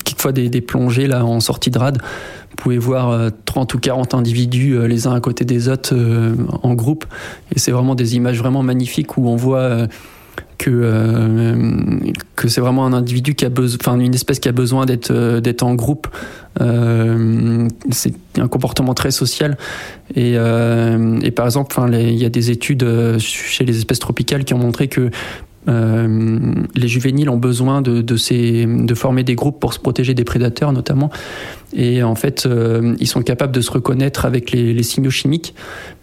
quelquefois 0.06 0.32
des, 0.32 0.48
des, 0.48 0.62
plongées 0.62 1.06
là 1.06 1.22
en 1.22 1.38
sortie 1.38 1.70
de 1.70 1.78
rade, 1.78 1.98
vous 2.00 2.56
pouvez 2.56 2.78
voir 2.78 3.30
30 3.44 3.74
ou 3.74 3.78
40 3.78 4.14
individus 4.14 4.88
les 4.88 5.06
uns 5.06 5.12
à 5.12 5.20
côté 5.20 5.44
des 5.44 5.68
autres 5.68 5.94
en 6.62 6.72
groupe, 6.72 7.04
et 7.54 7.58
c'est 7.58 7.72
vraiment 7.72 7.94
des 7.94 8.16
images 8.16 8.38
vraiment 8.38 8.62
magnifiques 8.62 9.18
où 9.18 9.28
on 9.28 9.36
voit 9.36 9.86
que 10.62 10.70
euh, 10.70 12.12
que 12.36 12.46
c'est 12.46 12.60
vraiment 12.60 12.86
un 12.86 12.92
individu 12.92 13.34
qui 13.34 13.44
a 13.44 13.48
besoin, 13.48 13.78
enfin 13.80 13.98
une 13.98 14.14
espèce 14.14 14.38
qui 14.38 14.48
a 14.48 14.52
besoin 14.52 14.86
d'être 14.86 15.10
euh, 15.10 15.40
d'être 15.40 15.64
en 15.64 15.74
groupe. 15.74 16.06
Euh, 16.60 17.66
c'est 17.90 18.14
un 18.38 18.46
comportement 18.46 18.94
très 18.94 19.10
social 19.10 19.56
et, 20.14 20.34
et 20.34 21.30
par 21.30 21.46
exemple, 21.46 21.74
enfin 21.76 21.90
il 21.90 22.14
y 22.14 22.24
a 22.24 22.28
des 22.28 22.50
études 22.50 22.86
chez 23.18 23.64
les 23.64 23.78
espèces 23.78 23.98
tropicales 23.98 24.44
qui 24.44 24.54
ont 24.54 24.58
montré 24.58 24.86
que 24.86 25.10
les 25.66 26.88
juvéniles 26.88 27.30
ont 27.30 27.36
besoin 27.36 27.82
de, 27.82 28.02
de, 28.02 28.16
ces, 28.16 28.66
de, 28.66 28.94
former 28.94 29.22
des 29.22 29.34
groupes 29.34 29.60
pour 29.60 29.72
se 29.74 29.78
protéger 29.78 30.14
des 30.14 30.24
prédateurs 30.24 30.72
notamment. 30.72 31.10
Et 31.74 32.02
en 32.02 32.14
fait, 32.14 32.44
euh, 32.46 32.94
ils 32.98 33.06
sont 33.06 33.22
capables 33.22 33.52
de 33.52 33.60
se 33.60 33.70
reconnaître 33.70 34.26
avec 34.26 34.52
les, 34.52 34.82
signaux 34.82 35.10
chimiques. 35.10 35.54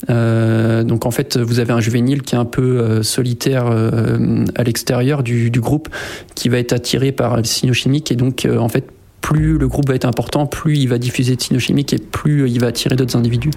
Euh, 0.09 0.83
donc 0.83 1.05
en 1.05 1.11
fait, 1.11 1.37
vous 1.37 1.59
avez 1.59 1.73
un 1.73 1.79
juvénile 1.79 2.23
qui 2.23 2.35
est 2.35 2.37
un 2.37 2.45
peu 2.45 2.79
euh, 2.79 3.03
solitaire 3.03 3.67
euh, 3.69 4.45
à 4.55 4.63
l'extérieur 4.63 5.21
du, 5.21 5.51
du, 5.51 5.61
groupe, 5.61 5.89
qui 6.35 6.49
va 6.49 6.57
être 6.57 6.73
attiré 6.73 7.11
par 7.11 7.37
les 7.37 7.43
signaux 7.43 7.73
chimiques 7.73 8.11
et 8.11 8.15
donc 8.15 8.47
en 8.49 8.69
fait 8.69 8.85
plus 9.21 9.57
le 9.57 9.67
groupe 9.67 9.87
va 9.87 9.95
être 9.95 10.05
important, 10.05 10.45
plus 10.45 10.77
il 10.77 10.87
va 10.87 10.97
diffuser 10.97 11.35
de 11.35 11.41
signaux 11.41 11.59
chimiques 11.59 11.93
et 11.93 11.97
plus 11.97 12.49
il 12.49 12.59
va 12.59 12.67
attirer 12.67 12.95
d'autres 12.95 13.15
individus. 13.15 13.51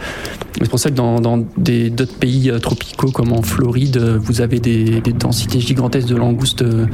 C'est 0.59 0.69
pour 0.69 0.79
ça 0.79 0.91
que 0.91 0.95
dans, 0.95 1.21
d'autres 1.21 2.15
pays 2.19 2.51
euh, 2.51 2.59
tropicaux 2.59 3.11
comme 3.11 3.33
en 3.33 3.43
Floride, 3.43 3.97
euh, 3.97 4.19
vous 4.21 4.41
avez 4.41 4.61
des, 4.61 5.01
densités 5.01 5.61
gigantesques 5.61 6.09
de 6.09 6.17
langoustes 6.17 6.63
euh, 6.63 6.87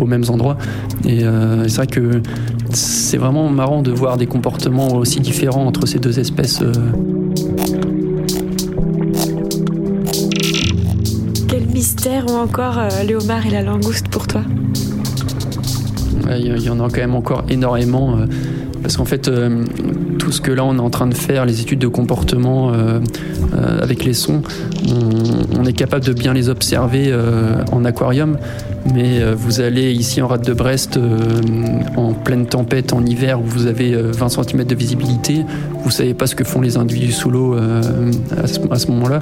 aux 0.00 0.06
mêmes 0.06 0.24
endroits. 0.28 0.58
Et 1.04 1.24
euh, 1.24 1.68
c'est 1.68 1.76
vrai 1.76 1.86
que 1.86 2.22
c'est 2.72 3.18
vraiment 3.18 3.48
marrant 3.48 3.82
de 3.82 3.90
voir 3.90 4.16
des 4.16 4.26
comportements 4.26 4.94
aussi 4.94 5.20
différents 5.20 5.66
entre 5.66 5.86
ces 5.86 5.98
deux 5.98 6.18
espèces. 6.18 6.62
Quel 11.48 11.66
mystère 11.66 12.26
ont 12.28 12.40
encore 12.40 12.78
euh, 12.78 12.88
et 13.02 13.50
la 13.50 13.62
langouste 13.62 14.08
pour 14.08 14.26
toi? 14.26 14.42
Il 16.38 16.62
y 16.62 16.70
en 16.70 16.80
a 16.80 16.84
quand 16.84 16.98
même 16.98 17.14
encore 17.14 17.44
énormément. 17.48 18.16
Euh, 18.16 18.26
parce 18.82 18.96
qu'en 18.96 19.04
fait, 19.04 19.28
euh, 19.28 19.64
tout 20.18 20.30
ce 20.30 20.40
que 20.40 20.52
là 20.52 20.64
on 20.64 20.76
est 20.76 20.80
en 20.80 20.90
train 20.90 21.06
de 21.06 21.14
faire, 21.14 21.44
les 21.44 21.60
études 21.60 21.80
de 21.80 21.88
comportement 21.88 22.72
euh, 22.72 23.00
avec 23.82 24.04
les 24.04 24.12
sons, 24.12 24.42
on, 25.58 25.64
est 25.64 25.72
capable 25.72 26.04
de 26.04 26.12
bien 26.12 26.32
les 26.32 26.48
observer 26.48 27.12
en 27.72 27.84
aquarium. 27.84 28.38
Mais 28.94 29.20
vous 29.34 29.60
allez 29.60 29.90
ici 29.90 30.22
en 30.22 30.28
rade 30.28 30.44
de 30.44 30.52
Brest, 30.52 31.00
en 31.96 32.12
pleine 32.12 32.46
tempête, 32.46 32.92
en 32.92 33.04
hiver, 33.04 33.40
où 33.40 33.44
vous 33.44 33.66
avez 33.66 33.96
20 33.96 34.28
cm 34.28 34.64
de 34.64 34.74
visibilité, 34.76 35.44
vous 35.86 35.92
savez 35.92 36.14
pas 36.14 36.26
ce 36.26 36.34
que 36.34 36.44
font 36.44 36.60
les 36.60 36.76
individus 36.76 37.12
sous 37.12 37.30
l'eau 37.30 37.56
à 37.56 38.78
ce, 38.78 38.86
moment-là. 38.88 39.20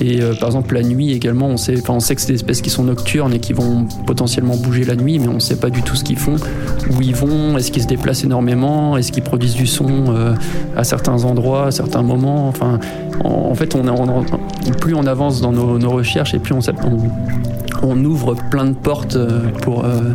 Et 0.00 0.18
par 0.38 0.48
exemple, 0.48 0.74
la 0.74 0.82
nuit 0.82 1.12
également, 1.12 1.46
on 1.46 1.56
sait, 1.56 1.76
on 1.88 2.00
sait 2.00 2.14
que 2.14 2.20
c'est 2.20 2.28
des 2.28 2.34
espèces 2.34 2.62
qui 2.62 2.70
sont 2.70 2.82
nocturnes 2.82 3.32
et 3.32 3.38
qui 3.38 3.52
vont 3.52 3.86
potentiellement 4.06 4.56
bouger 4.56 4.84
la 4.84 4.96
nuit, 4.96 5.18
mais 5.18 5.28
on 5.28 5.34
ne 5.34 5.40
sait 5.40 5.56
pas 5.56 5.70
du 5.70 5.82
tout 5.82 5.96
ce 5.96 6.04
qu'ils 6.04 6.18
font, 6.18 6.36
où 6.90 7.02
ils 7.02 7.14
vont, 7.14 7.56
est-ce 7.56 7.70
qu'ils 7.70 7.82
se 7.82 7.88
déplacent 7.88 8.24
énormément, 8.24 8.96
est-ce 8.96 9.12
qu'ils 9.12 9.22
produisent 9.22 9.54
du 9.54 9.66
son 9.66 9.88
euh, 10.08 10.34
à 10.76 10.84
certains 10.84 11.24
endroits, 11.24 11.66
à 11.66 11.70
certains 11.70 12.02
moments. 12.02 12.48
Enfin, 12.48 12.78
en, 13.24 13.54
fait, 13.54 13.74
on, 13.74 13.84
plus 14.80 14.94
on 14.94 15.06
avance 15.06 15.40
dans 15.40 15.52
nos, 15.52 15.90
recherches 15.90 16.34
et 16.34 16.38
plus 16.38 16.54
on, 17.82 18.04
ouvre 18.04 18.34
plein 18.50 18.66
de 18.66 18.74
portes 18.74 19.18
pour, 19.62 19.84
euh, 19.84 20.14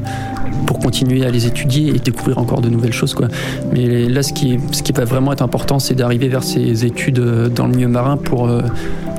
pour 0.65 0.79
continuer 0.79 1.25
à 1.25 1.31
les 1.31 1.45
étudier 1.45 1.89
et 1.95 1.99
découvrir 1.99 2.37
encore 2.37 2.61
de 2.61 2.69
nouvelles 2.69 2.93
choses. 2.93 3.13
Quoi. 3.13 3.27
Mais 3.73 4.07
là, 4.07 4.23
ce 4.23 4.33
qui, 4.33 4.59
ce 4.71 4.83
qui 4.83 4.91
va 4.91 5.05
vraiment 5.05 5.33
être 5.33 5.41
important, 5.41 5.79
c'est 5.79 5.95
d'arriver 5.95 6.27
vers 6.27 6.43
ces 6.43 6.85
études 6.85 7.19
dans 7.53 7.67
le 7.67 7.75
milieu 7.75 7.87
marin 7.87 8.17
pour 8.17 8.47
euh, 8.47 8.61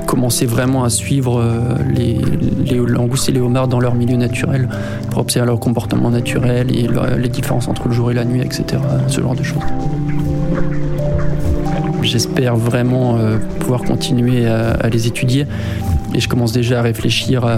commencer 0.05 0.45
vraiment 0.45 0.83
à 0.83 0.89
suivre 0.89 1.43
les, 1.93 2.17
les 2.65 2.77
langoustes 2.77 3.29
et 3.29 3.31
les 3.31 3.41
homards 3.41 3.67
dans 3.67 3.79
leur 3.79 3.95
milieu 3.95 4.15
naturel, 4.15 4.69
pour 5.09 5.19
observer 5.19 5.47
leur 5.47 5.59
comportement 5.59 6.09
naturel 6.09 6.73
et 6.75 6.87
les 7.17 7.29
différences 7.29 7.67
entre 7.67 7.87
le 7.87 7.93
jour 7.93 8.11
et 8.11 8.13
la 8.13 8.25
nuit, 8.25 8.41
etc. 8.41 8.81
Ce 9.07 9.21
genre 9.21 9.35
de 9.35 9.43
choses. 9.43 9.63
J'espère 12.07 12.55
vraiment 12.55 13.17
euh, 13.17 13.37
pouvoir 13.59 13.83
continuer 13.83 14.47
à, 14.47 14.87
les 14.89 15.07
étudier. 15.07 15.45
Et 16.13 16.19
je 16.19 16.29
commence 16.29 16.51
déjà 16.51 16.79
à 16.79 16.81
réfléchir 16.81 17.45
à, 17.45 17.57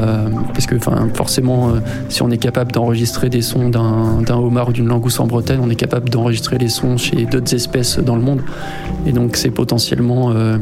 parce 0.53 0.65
que 0.65 0.75
enfin, 0.75 1.07
forcément, 1.13 1.69
euh, 1.69 1.79
si 2.09 2.21
on 2.23 2.29
est 2.29 2.37
capable 2.37 2.71
d'enregistrer 2.71 3.29
des 3.29 3.41
sons 3.41 3.69
d'un 3.69 4.23
homard 4.29 4.69
ou 4.69 4.73
d'une 4.73 4.87
langouste 4.87 5.19
en 5.19 5.27
Bretagne, 5.27 5.59
on 5.61 5.69
est 5.69 5.75
capable 5.75 6.09
d'enregistrer 6.09 6.57
les 6.57 6.69
sons 6.69 6.97
chez 6.97 7.25
d'autres 7.25 7.53
espèces 7.53 7.99
dans 7.99 8.15
le 8.15 8.21
monde. 8.21 8.41
Et 9.05 9.11
donc 9.11 9.35
c'est 9.35 9.51
potentiellement 9.51 10.31
euh, 10.31 10.57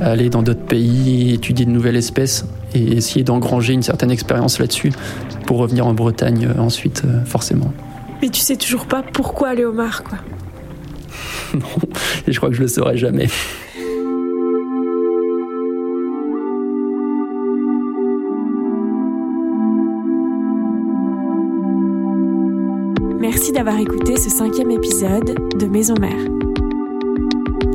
aller 0.00 0.30
dans 0.30 0.42
d'autres 0.42 0.64
pays, 0.64 1.34
étudier 1.34 1.66
de 1.66 1.70
nouvelles 1.70 1.96
espèces 1.96 2.44
et 2.74 2.96
essayer 2.96 3.24
d'engranger 3.24 3.72
une 3.72 3.82
certaine 3.82 4.10
expérience 4.10 4.58
là-dessus 4.58 4.92
pour 5.46 5.58
revenir 5.58 5.86
en 5.86 5.94
Bretagne 5.94 6.48
euh, 6.48 6.60
ensuite, 6.60 7.02
euh, 7.04 7.24
forcément. 7.24 7.72
Mais 8.20 8.28
tu 8.28 8.40
sais 8.40 8.56
toujours 8.56 8.86
pas 8.86 9.02
pourquoi 9.02 9.54
les 9.54 9.64
homards, 9.64 10.04
quoi. 10.04 10.18
non, 11.54 11.88
et 12.26 12.32
je 12.32 12.36
crois 12.36 12.50
que 12.50 12.56
je 12.56 12.62
le 12.62 12.68
saurai 12.68 12.96
jamais. 12.96 13.28
D'avoir 23.58 23.80
écouté 23.80 24.16
ce 24.16 24.30
cinquième 24.30 24.70
épisode 24.70 25.34
de 25.58 25.66
Maison 25.66 25.94
Mère. 25.98 26.30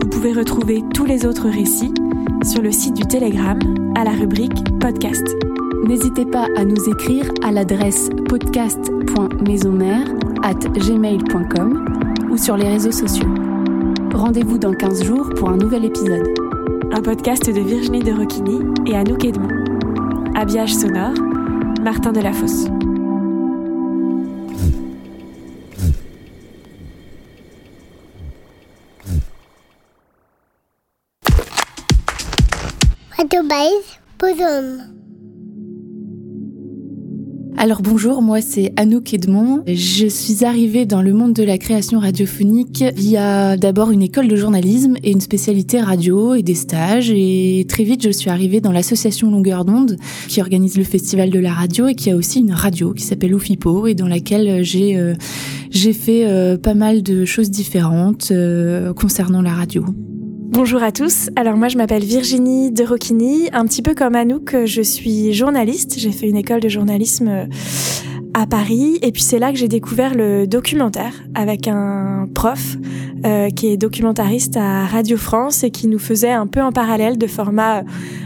Vous 0.02 0.08
pouvez 0.08 0.32
retrouver 0.32 0.82
tous 0.94 1.04
les 1.04 1.26
autres 1.26 1.50
récits 1.50 1.94
sur 2.42 2.62
le 2.62 2.72
site 2.72 2.94
du 2.94 3.04
Telegram 3.06 3.60
à 3.98 4.06
la 4.06 4.12
rubrique 4.12 4.64
podcast. 4.80 5.28
N'hésitez 5.86 6.26
pas 6.26 6.48
à 6.56 6.64
nous 6.64 6.90
écrire 6.90 7.30
à 7.44 7.52
l'adresse 7.52 8.10
podcast.maisonmère 8.30 10.08
at 10.42 10.54
gmail.com 10.54 11.86
ou 12.32 12.38
sur 12.38 12.56
les 12.56 12.70
réseaux 12.70 12.94
sociaux. 12.94 13.28
Rendez-vous 14.14 14.58
dans 14.58 14.72
15 14.72 15.04
jours 15.04 15.32
pour 15.36 15.50
un 15.50 15.58
nouvel 15.58 15.84
épisode. 15.84 16.34
Un 16.94 17.02
podcast 17.02 17.46
de 17.46 17.60
Virginie 17.60 18.04
de 18.04 18.14
Roquigny 18.14 18.62
et 18.86 18.96
Anouk 18.96 19.26
Edmond. 19.26 19.66
Habillage 20.34 20.76
sonore, 20.76 21.16
Martin 21.84 22.14
Delafosse. 22.14 22.68
Alors 37.56 37.84
bonjour, 37.84 38.24
moi 38.24 38.42
c'est 38.42 38.74
Anouk 38.78 39.14
Edmond. 39.14 39.64
Je 39.68 40.08
suis 40.08 40.44
arrivée 40.44 40.88
dans 40.88 41.04
le 41.04 41.14
monde 41.14 41.34
de 41.34 41.44
la 41.44 41.60
création 41.60 42.00
radiophonique 42.00 42.84
via 42.96 43.56
d'abord 43.56 43.92
une 43.92 44.02
école 44.02 44.28
de 44.28 44.36
journalisme 44.36 44.96
et 45.04 45.12
une 45.12 45.22
spécialité 45.22 45.80
radio 45.80 46.34
et 46.34 46.42
des 46.42 46.56
stages. 46.56 47.12
Et 47.12 47.68
très 47.70 47.84
vite, 47.84 48.04
je 48.04 48.10
suis 48.10 48.32
arrivée 48.32 48.60
dans 48.60 48.72
l'association 48.72 49.30
Longueur 49.30 49.66
d'onde 49.66 49.98
qui 50.28 50.42
organise 50.42 50.76
le 50.76 50.84
festival 50.84 51.30
de 51.30 51.40
la 51.40 51.54
radio 51.54 51.88
et 51.88 51.94
qui 51.94 52.10
a 52.10 52.16
aussi 52.16 52.40
une 52.40 52.54
radio 52.54 52.92
qui 52.92 53.04
s'appelle 53.04 53.36
Oufipo 53.36 53.86
et 53.86 53.94
dans 53.94 54.08
laquelle 54.08 54.64
j'ai 54.64 54.98
euh, 54.98 55.14
j'ai 55.70 55.94
fait 55.94 56.26
euh, 56.26 56.58
pas 56.58 56.74
mal 56.74 57.04
de 57.04 57.24
choses 57.24 57.52
différentes 57.52 58.32
euh, 58.32 58.94
concernant 58.94 59.44
la 59.44 59.54
radio. 59.54 59.86
Bonjour 60.54 60.84
à 60.84 60.92
tous. 60.92 61.32
Alors 61.36 61.58
moi 61.58 61.68
je 61.68 61.78
m'appelle 61.78 62.04
Virginie 62.04 62.72
de 62.72 62.84
Roquigny. 62.84 63.50
Un 63.54 63.66
petit 63.66 63.82
peu 63.82 63.96
comme 63.96 64.14
Anouk, 64.14 64.56
je 64.66 64.84
suis 64.84 65.34
journaliste. 65.34 65.96
J'ai 65.98 66.12
fait 66.12 66.30
une 66.30 66.38
école 66.38 66.60
de 66.60 66.70
journalisme 66.70 67.48
à 68.34 68.48
Paris 68.48 68.98
et 69.02 69.12
puis 69.12 69.22
c'est 69.22 69.40
là 69.40 69.52
que 69.52 69.58
j'ai 69.58 69.68
découvert 69.68 70.16
le 70.16 70.48
documentaire 70.48 71.14
avec 71.36 71.68
un 71.68 72.28
prof 72.34 72.78
euh, 73.26 73.50
qui 73.50 73.68
est 73.68 73.78
documentariste 73.78 74.58
à 74.58 74.86
Radio 74.86 75.18
France 75.18 75.64
et 75.64 75.72
qui 75.72 75.88
nous 75.88 76.00
faisait 76.00 76.32
un 76.32 76.48
peu 76.48 76.62
en 76.62 76.72
parallèle 76.72 77.18
de 77.18 77.28
format 77.28 77.84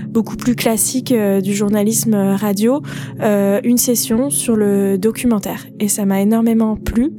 beaucoup 0.08 0.36
plus 0.36 0.56
classique 0.56 1.12
euh, 1.12 1.42
du 1.42 1.54
journalisme 1.54 2.16
radio 2.16 2.82
euh, 3.22 3.60
une 3.64 3.78
session 3.78 4.30
sur 4.30 4.56
le 4.56 4.98
documentaire 4.98 5.68
et 5.80 5.88
ça 5.88 6.06
m'a 6.06 6.22
énormément 6.22 6.76
plu 6.76 7.12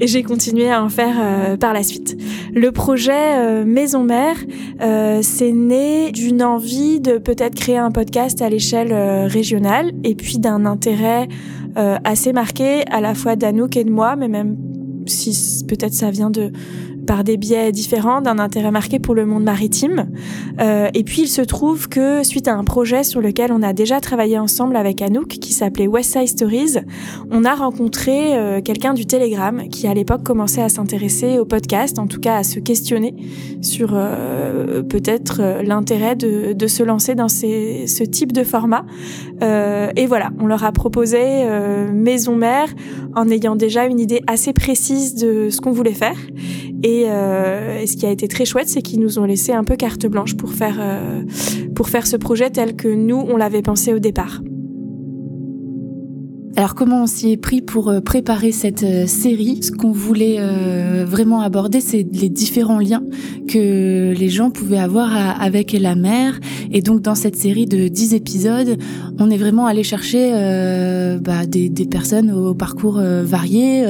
et 0.00 0.06
j'ai 0.06 0.22
continué 0.22 0.70
à 0.70 0.82
en 0.82 0.88
faire 0.88 1.16
euh, 1.18 1.56
par 1.56 1.72
la 1.72 1.82
suite. 1.82 2.16
Le 2.54 2.72
projet 2.72 3.12
euh, 3.12 3.64
Maison 3.64 4.04
Mère 4.04 4.36
c'est 5.22 5.52
né 5.52 6.12
d'une 6.12 6.42
envie 6.42 7.00
de 7.00 7.18
peut-être 7.18 7.54
créer 7.54 7.78
un 7.78 7.90
podcast 7.90 8.40
à 8.40 8.48
l'échelle 8.48 8.92
régionale 9.26 9.92
et 10.04 10.14
puis 10.14 10.38
d'un 10.38 10.64
intérêt 10.66 11.28
assez 11.76 12.32
marqué 12.32 12.84
à 12.90 13.00
la 13.00 13.14
fois 13.14 13.36
d'Anouk 13.36 13.76
et 13.76 13.84
de 13.84 13.90
moi 13.90 14.16
mais 14.16 14.28
même 14.28 14.56
si 15.06 15.64
peut-être 15.68 15.92
ça 15.92 16.10
vient 16.10 16.30
de 16.30 16.52
par 17.06 17.24
des 17.24 17.36
biais 17.36 17.72
différents 17.72 18.20
d'un 18.20 18.38
intérêt 18.38 18.70
marqué 18.70 18.98
pour 18.98 19.14
le 19.14 19.24
monde 19.26 19.44
maritime. 19.44 20.10
Euh, 20.60 20.88
et 20.94 21.04
puis 21.04 21.22
il 21.22 21.28
se 21.28 21.42
trouve 21.42 21.88
que 21.88 22.22
suite 22.22 22.48
à 22.48 22.54
un 22.54 22.64
projet 22.64 23.04
sur 23.04 23.20
lequel 23.20 23.52
on 23.52 23.62
a 23.62 23.72
déjà 23.72 24.00
travaillé 24.00 24.38
ensemble 24.38 24.76
avec 24.76 25.00
Anouk, 25.02 25.28
qui 25.28 25.52
s'appelait 25.52 25.86
West 25.86 26.12
Side 26.12 26.28
Stories, 26.28 26.76
on 27.30 27.44
a 27.44 27.54
rencontré 27.54 28.36
euh, 28.36 28.60
quelqu'un 28.60 28.94
du 28.94 29.06
Telegram 29.06 29.62
qui 29.68 29.86
à 29.86 29.94
l'époque 29.94 30.22
commençait 30.22 30.62
à 30.62 30.68
s'intéresser 30.68 31.38
au 31.38 31.44
podcast, 31.44 31.98
en 31.98 32.06
tout 32.06 32.20
cas 32.20 32.36
à 32.36 32.42
se 32.42 32.58
questionner 32.58 33.14
sur 33.62 33.90
euh, 33.94 34.82
peut-être 34.82 35.40
euh, 35.40 35.62
l'intérêt 35.62 36.16
de, 36.16 36.52
de, 36.52 36.66
se 36.66 36.82
lancer 36.82 37.14
dans 37.14 37.28
ces, 37.28 37.86
ce 37.86 38.04
type 38.04 38.32
de 38.32 38.44
format. 38.44 38.84
Euh, 39.42 39.90
et 39.96 40.06
voilà, 40.06 40.30
on 40.40 40.46
leur 40.46 40.64
a 40.64 40.72
proposé 40.72 41.16
Maison 41.92 42.36
Mère 42.36 42.68
en 43.14 43.28
ayant 43.30 43.56
déjà 43.56 43.86
une 43.86 44.00
idée 44.00 44.20
assez 44.26 44.52
précise 44.52 45.14
de 45.14 45.48
ce 45.50 45.60
qu'on 45.60 45.72
voulait 45.72 45.92
faire. 45.92 46.16
Et, 46.82 47.02
et, 47.02 47.86
ce 47.86 47.96
qui 47.96 48.06
a 48.06 48.10
été 48.10 48.28
très 48.28 48.44
chouette, 48.44 48.68
c'est 48.68 48.82
qu'ils 48.82 49.00
nous 49.00 49.18
ont 49.18 49.24
laissé 49.24 49.52
un 49.52 49.64
peu 49.64 49.76
carte 49.76 50.06
blanche 50.06 50.36
pour 50.36 50.52
faire, 50.52 50.80
pour 51.74 51.88
faire 51.88 52.06
ce 52.06 52.16
projet 52.16 52.50
tel 52.50 52.76
que 52.76 52.88
nous, 52.88 53.24
on 53.28 53.36
l'avait 53.36 53.62
pensé 53.62 53.92
au 53.92 53.98
départ. 53.98 54.40
Alors 56.58 56.74
comment 56.74 57.02
on 57.02 57.06
s'y 57.06 57.32
est 57.32 57.36
pris 57.36 57.60
pour 57.60 57.90
euh, 57.90 58.00
préparer 58.00 58.50
cette 58.50 58.82
euh, 58.82 59.06
série? 59.06 59.62
Ce 59.62 59.70
qu'on 59.70 59.92
voulait 59.92 60.36
euh, 60.38 61.04
vraiment 61.06 61.42
aborder, 61.42 61.82
c'est 61.82 62.06
les 62.10 62.30
différents 62.30 62.78
liens 62.78 63.02
que 63.46 64.14
les 64.18 64.28
gens 64.30 64.50
pouvaient 64.50 64.78
avoir 64.78 65.10
avec 65.38 65.72
la 65.72 65.94
mer. 65.94 66.40
Et 66.72 66.80
donc 66.80 67.02
dans 67.02 67.14
cette 67.14 67.36
série 67.36 67.66
de 67.66 67.88
10 67.88 68.14
épisodes, 68.14 68.78
on 69.18 69.28
est 69.28 69.36
vraiment 69.36 69.66
allé 69.66 69.82
chercher 69.82 70.30
bah, 71.20 71.46
des, 71.46 71.68
des, 71.68 71.86
personnes 71.86 72.32
au 72.32 72.54
parcours 72.54 73.00
varié, 73.00 73.84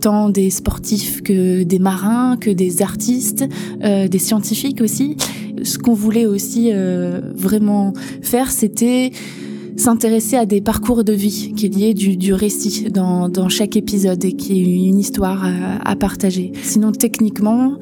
tant 0.00 0.28
des 0.28 0.50
sportifs 0.50 1.22
que 1.22 1.64
des 1.64 1.78
marins, 1.78 2.36
que 2.36 2.50
des 2.50 2.82
artistes, 2.82 3.44
des 3.82 4.18
scientifiques 4.18 4.80
aussi. 4.80 5.16
Ce 5.64 5.76
qu'on 5.76 5.94
voulait 5.94 6.26
aussi 6.26 6.70
vraiment 7.34 7.92
faire, 8.22 8.52
c'était 8.52 9.10
s'intéresser 9.80 10.36
à 10.36 10.46
des 10.46 10.60
parcours 10.60 11.04
de 11.04 11.12
vie 11.12 11.52
qui 11.56 11.66
est 11.66 11.74
lié 11.74 11.94
du, 11.94 12.16
du 12.16 12.34
récit 12.34 12.90
dans, 12.90 13.28
dans, 13.28 13.48
chaque 13.48 13.76
épisode 13.76 14.24
et 14.24 14.32
qui 14.32 14.60
est 14.60 14.88
une 14.88 14.98
histoire 14.98 15.44
à, 15.44 15.90
à 15.90 15.96
partager. 15.96 16.52
Sinon, 16.62 16.92
techniquement, 16.92 17.78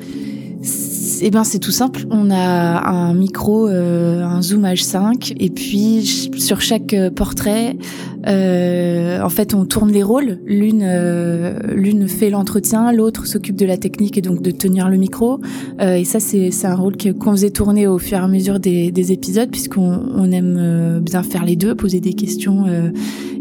eh 1.21 1.31
ben 1.31 1.45
c'est 1.45 1.59
tout 1.59 1.71
simple. 1.71 2.05
On 2.11 2.31
a 2.31 2.89
un 2.89 3.15
micro, 3.15 3.69
euh, 3.69 4.23
un 4.23 4.43
zoom 4.43 4.65
H5, 4.65 5.35
et 5.39 5.51
puis 5.51 6.31
sur 6.37 6.61
chaque 6.61 6.95
euh, 6.95 7.11
portrait, 7.11 7.77
euh, 8.18 8.18
en 8.27 9.29
fait, 9.29 9.55
on 9.55 9.65
tourne 9.65 9.93
les 9.93 10.03
rôles. 10.03 10.39
L'une, 10.47 10.83
euh, 10.83 11.59
l'une 11.75 12.09
fait 12.09 12.31
l'entretien, 12.31 12.93
l'autre 12.93 13.27
s'occupe 13.27 13.57
de 13.57 13.67
la 13.67 13.77
technique 13.77 14.19
et 14.19 14.23
donc 14.23 14.43
de 14.43 14.51
tenir 14.51 14.89
le 14.89 14.97
micro. 14.97 15.41
Euh, 15.81 15.97
et 15.97 16.05
ça, 16.05 16.21
c'est, 16.21 16.51
c'est 16.51 16.67
un 16.67 16.75
rôle 16.75 16.95
qu'on 16.97 17.33
faisait 17.33 17.51
tourner 17.51 17.87
au 17.87 17.99
fur 17.99 18.19
et 18.19 18.21
à 18.21 18.29
mesure 18.29 18.59
des, 18.59 18.91
des 18.91 19.13
épisodes, 19.13 19.51
puisqu'on 19.51 20.01
on 20.15 20.31
aime 20.33 21.01
bien 21.01 21.23
faire 21.23 21.45
les 21.45 21.57
deux, 21.57 21.75
poser 21.75 22.01
des 22.01 22.15
questions 22.15 22.65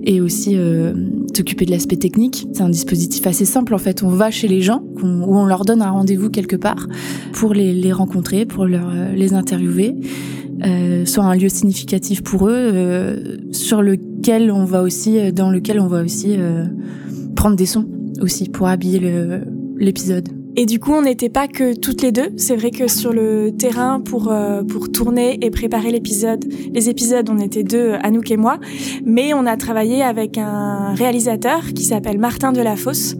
et 0.03 0.21
aussi 0.21 0.57
s'occuper 1.35 1.65
de 1.65 1.71
l'aspect 1.71 1.97
technique. 1.97 2.47
C'est 2.53 2.63
un 2.63 2.69
dispositif 2.69 3.25
assez 3.27 3.45
simple. 3.45 3.73
En 3.73 3.77
fait, 3.79 4.03
on 4.03 4.09
va 4.09 4.31
chez 4.31 4.47
les 4.47 4.61
gens, 4.61 4.83
où 5.01 5.37
on 5.37 5.45
leur 5.45 5.65
donne 5.65 5.81
un 5.81 5.91
rendez-vous 5.91 6.29
quelque 6.29 6.55
part 6.55 6.87
pour 7.33 7.53
les, 7.53 7.73
les 7.73 7.91
rencontrer, 7.91 8.45
pour 8.45 8.65
leur, 8.65 8.91
les 9.15 9.33
interviewer. 9.33 9.95
Euh, 10.65 11.05
soit 11.05 11.23
un 11.23 11.35
lieu 11.35 11.49
significatif 11.49 12.23
pour 12.23 12.47
eux, 12.47 12.53
euh, 12.73 13.37
sur 13.51 13.81
lequel 13.81 14.51
on 14.51 14.65
va 14.65 14.81
aussi, 14.81 15.19
euh, 15.19 15.31
dans 15.31 15.51
lequel 15.51 15.79
on 15.79 15.87
va 15.87 16.01
aussi 16.01 16.37
prendre 17.35 17.55
des 17.55 17.65
sons 17.65 17.85
aussi 18.21 18.49
pour 18.49 18.67
habiller 18.67 18.99
l'épisode. 19.77 20.29
Et 20.59 20.65
du 20.65 20.79
coup, 20.79 20.91
on 20.91 21.03
n'était 21.03 21.29
pas 21.29 21.47
que 21.47 21.75
toutes 21.75 22.01
les 22.01 22.11
deux. 22.11 22.29
C'est 22.35 22.55
vrai 22.55 22.71
que 22.71 22.87
sur 22.87 23.13
le 23.13 23.51
terrain 23.51 23.99
pour 23.99 24.31
euh, 24.31 24.63
pour 24.63 24.91
tourner 24.91 25.37
et 25.45 25.51
préparer 25.51 25.91
l'épisode, 25.91 26.45
les 26.73 26.89
épisodes, 26.89 27.29
on 27.29 27.37
était 27.37 27.63
deux, 27.63 27.93
Anouk 28.01 28.31
et 28.31 28.37
moi. 28.37 28.57
Mais 29.05 29.35
on 29.35 29.45
a 29.45 29.55
travaillé 29.55 30.01
avec 30.01 30.39
un 30.39 30.95
réalisateur 30.95 31.61
qui 31.75 31.83
s'appelle 31.83 32.17
Martin 32.17 32.53
Delafosse, 32.53 33.15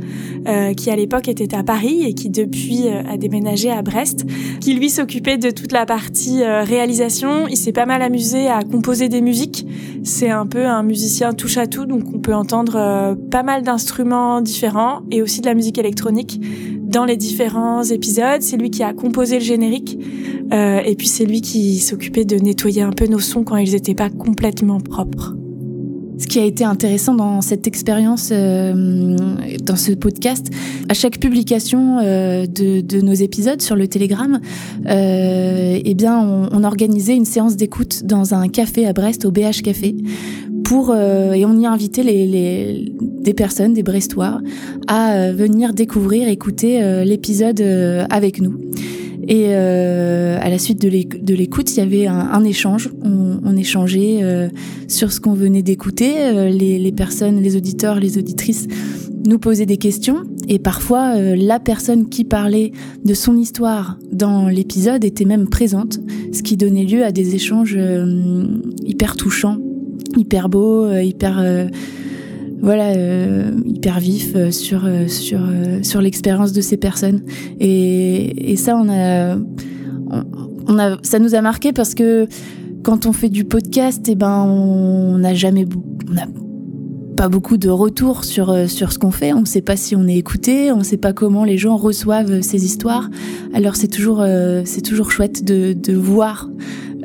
euh, 0.47 0.73
qui 0.73 0.89
à 0.89 0.95
l'époque 0.95 1.27
était 1.27 1.53
à 1.53 1.61
Paris 1.61 2.03
et 2.05 2.13
qui 2.13 2.29
depuis 2.29 2.87
euh, 2.87 3.03
a 3.07 3.17
déménagé 3.17 3.69
à 3.69 3.81
Brest, 3.81 4.25
qui 4.61 4.73
lui 4.73 4.89
s'occupait 4.89 5.37
de 5.37 5.51
toute 5.51 5.73
la 5.73 5.85
partie 5.85 6.41
euh, 6.41 6.63
réalisation. 6.63 7.47
Il 7.49 7.57
s'est 7.57 7.73
pas 7.73 7.85
mal 7.85 8.01
amusé 8.01 8.47
à 8.47 8.61
composer 8.63 9.09
des 9.09 9.21
musiques. 9.21 9.67
C'est 10.03 10.29
un 10.29 10.47
peu 10.47 10.65
un 10.65 10.83
musicien 10.83 11.33
touche 11.33 11.57
à 11.57 11.67
tout, 11.67 11.85
donc 11.85 12.03
on 12.15 12.19
peut 12.19 12.33
entendre 12.33 13.15
pas 13.29 13.43
mal 13.43 13.61
d'instruments 13.61 14.39
différents 14.39 15.01
et 15.11 15.21
aussi 15.21 15.41
de 15.41 15.47
la 15.47 15.53
musique 15.53 15.77
électronique 15.77 16.39
dans 16.87 17.05
les 17.05 17.17
différents 17.17 17.83
épisodes. 17.83 18.41
C'est 18.41 18.57
lui 18.57 18.71
qui 18.71 18.83
a 18.83 18.93
composé 18.93 19.39
le 19.39 19.45
générique. 19.45 19.99
Euh, 20.53 20.79
et 20.85 20.95
puis 20.95 21.07
c'est 21.07 21.25
lui 21.25 21.41
qui 21.41 21.79
s'occupait 21.79 22.25
de 22.25 22.37
nettoyer 22.37 22.81
un 22.81 22.91
peu 22.91 23.05
nos 23.05 23.19
sons 23.19 23.43
quand 23.43 23.57
ils 23.57 23.73
n'étaient 23.73 23.93
pas 23.93 24.09
complètement 24.09 24.79
propres. 24.79 25.35
Ce 26.19 26.25
qui 26.25 26.39
a 26.39 26.45
été 26.45 26.63
intéressant 26.63 27.13
dans 27.13 27.41
cette 27.41 27.67
expérience, 27.67 28.29
euh, 28.31 29.15
dans 29.61 29.75
ce 29.75 29.91
podcast, 29.91 30.47
à 30.89 30.95
chaque 30.95 31.19
publication 31.19 31.99
euh, 31.99 32.47
de, 32.47 33.01
nos 33.01 33.13
épisodes 33.13 33.61
sur 33.61 33.75
le 33.75 33.87
Telegram, 33.87 34.39
eh 34.89 35.93
bien, 35.93 36.49
on 36.51 36.63
organisait 36.63 37.15
une 37.15 37.25
séance 37.25 37.55
d'écoute 37.55 38.03
dans 38.03 38.33
un 38.33 38.47
café 38.47 38.87
à 38.87 38.93
Brest, 38.93 39.25
au 39.25 39.31
BH 39.31 39.61
Café, 39.63 39.95
pour 40.67 40.91
euh, 40.91 41.31
et 41.31 41.45
on 41.45 41.57
y 41.57 41.65
a 41.65 41.71
invité 41.71 42.03
les, 42.03 42.27
les, 42.27 42.91
des 42.99 43.33
personnes, 43.33 43.73
des 43.73 43.83
Brestois, 43.83 44.41
à 44.87 45.13
euh, 45.13 45.31
venir 45.31 45.73
découvrir, 45.73 46.27
écouter 46.27 46.83
euh, 46.83 47.05
l'épisode 47.05 47.61
avec 48.09 48.41
nous. 48.41 48.59
Et 49.29 49.53
à 49.53 50.49
la 50.49 50.57
suite 50.57 50.81
de 50.81 51.33
l'écoute, 51.33 51.75
il 51.75 51.79
y 51.79 51.81
avait 51.81 52.07
un, 52.07 52.43
échange. 52.45 52.89
On, 53.03 53.57
échangeait 53.57 54.21
sur 54.87 55.11
ce 55.11 55.19
qu'on 55.19 55.33
venait 55.33 55.63
d'écouter. 55.63 56.13
les 56.49 56.91
personnes, 56.93 57.41
les 57.41 57.57
auditeurs, 57.57 57.99
les 57.99 58.17
auditrices 58.17 58.67
nous 59.25 59.37
posaient 59.37 59.65
des 59.65 59.75
questions. 59.75 60.23
Et 60.47 60.59
parfois, 60.59 61.19
la 61.19 61.59
personne 61.59 62.07
qui 62.07 62.23
parlait 62.23 62.71
de 63.03 63.13
son 63.13 63.35
histoire 63.35 63.99
dans 64.13 64.47
l'épisode 64.47 65.03
était 65.03 65.25
même 65.25 65.49
présente, 65.49 65.99
ce 66.31 66.41
qui 66.41 66.55
donnait 66.55 66.85
lieu 66.85 67.03
à 67.03 67.11
des 67.11 67.35
échanges 67.35 67.77
hyper 68.85 69.17
touchants 69.17 69.57
hyper 70.17 70.49
beau, 70.49 70.85
euh, 70.85 71.01
hyper 71.01 71.39
euh, 71.39 71.67
voilà 72.59 72.89
euh, 72.89 73.51
hyper 73.65 73.99
vif 73.99 74.35
sur 74.51 74.89
sur 75.07 75.41
sur 75.83 76.01
l'expérience 76.01 76.53
de 76.53 76.61
ces 76.61 76.77
personnes. 76.77 77.21
Et, 77.59 78.55
ça 78.57 78.75
on 78.75 78.89
a 78.89 79.37
on, 80.67 80.79
a 80.79 80.97
ça 81.03 81.19
nous 81.19 81.35
a 81.35 81.41
marqué 81.41 81.71
parce 81.71 81.93
que 81.93 82.27
quand 82.83 83.05
on 83.05 83.13
fait 83.13 83.29
du 83.29 83.45
podcast 83.45 84.07
et 84.07 84.13
eh 84.13 84.15
ben 84.15 84.43
on 84.43 85.19
n'a 85.19 85.33
jamais 85.33 85.65
on 86.09 86.46
pas 87.17 87.29
beaucoup 87.29 87.57
de 87.57 87.69
retours 87.69 88.23
sur 88.23 88.69
sur 88.69 88.93
ce 88.93 88.99
qu'on 88.99 89.11
fait 89.11 89.33
on 89.33 89.41
ne 89.41 89.45
sait 89.45 89.61
pas 89.61 89.75
si 89.75 89.95
on 89.95 90.07
est 90.07 90.15
écouté 90.15 90.71
on 90.71 90.77
ne 90.77 90.83
sait 90.83 90.97
pas 90.97 91.13
comment 91.13 91.43
les 91.43 91.57
gens 91.57 91.75
reçoivent 91.75 92.41
ces 92.41 92.63
histoires 92.63 93.09
alors 93.53 93.75
c'est 93.75 93.87
toujours 93.87 94.23
c'est 94.65 94.81
toujours 94.81 95.11
chouette 95.11 95.43
de 95.43 95.73
de 95.73 95.93
voir 95.93 96.47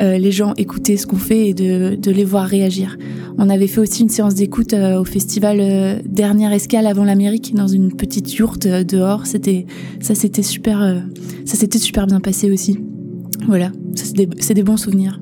euh, 0.00 0.16
les 0.16 0.32
gens 0.32 0.54
écouter 0.56 0.96
ce 0.96 1.06
qu'on 1.06 1.16
fait 1.16 1.48
et 1.48 1.54
de, 1.54 1.96
de, 1.96 2.10
les 2.10 2.24
voir 2.24 2.46
réagir. 2.46 2.96
On 3.36 3.50
avait 3.50 3.66
fait 3.66 3.80
aussi 3.80 4.02
une 4.02 4.08
séance 4.08 4.34
d'écoute 4.34 4.72
euh, 4.72 4.98
au 4.98 5.04
festival 5.04 5.58
euh, 5.60 5.98
Dernière 6.06 6.52
Escale 6.52 6.86
avant 6.86 7.04
l'Amérique 7.04 7.54
dans 7.54 7.68
une 7.68 7.94
petite 7.94 8.32
yourte 8.34 8.66
dehors. 8.66 9.26
Ça, 9.26 9.38
super, 10.42 11.04
s'était 11.44 11.78
super 11.78 12.06
bien 12.06 12.20
passé 12.20 12.50
aussi. 12.50 12.78
Voilà, 13.46 13.70
c'est 13.94 14.14
des, 14.14 14.26
des 14.26 14.62
bons 14.62 14.76
souvenirs. 14.78 15.20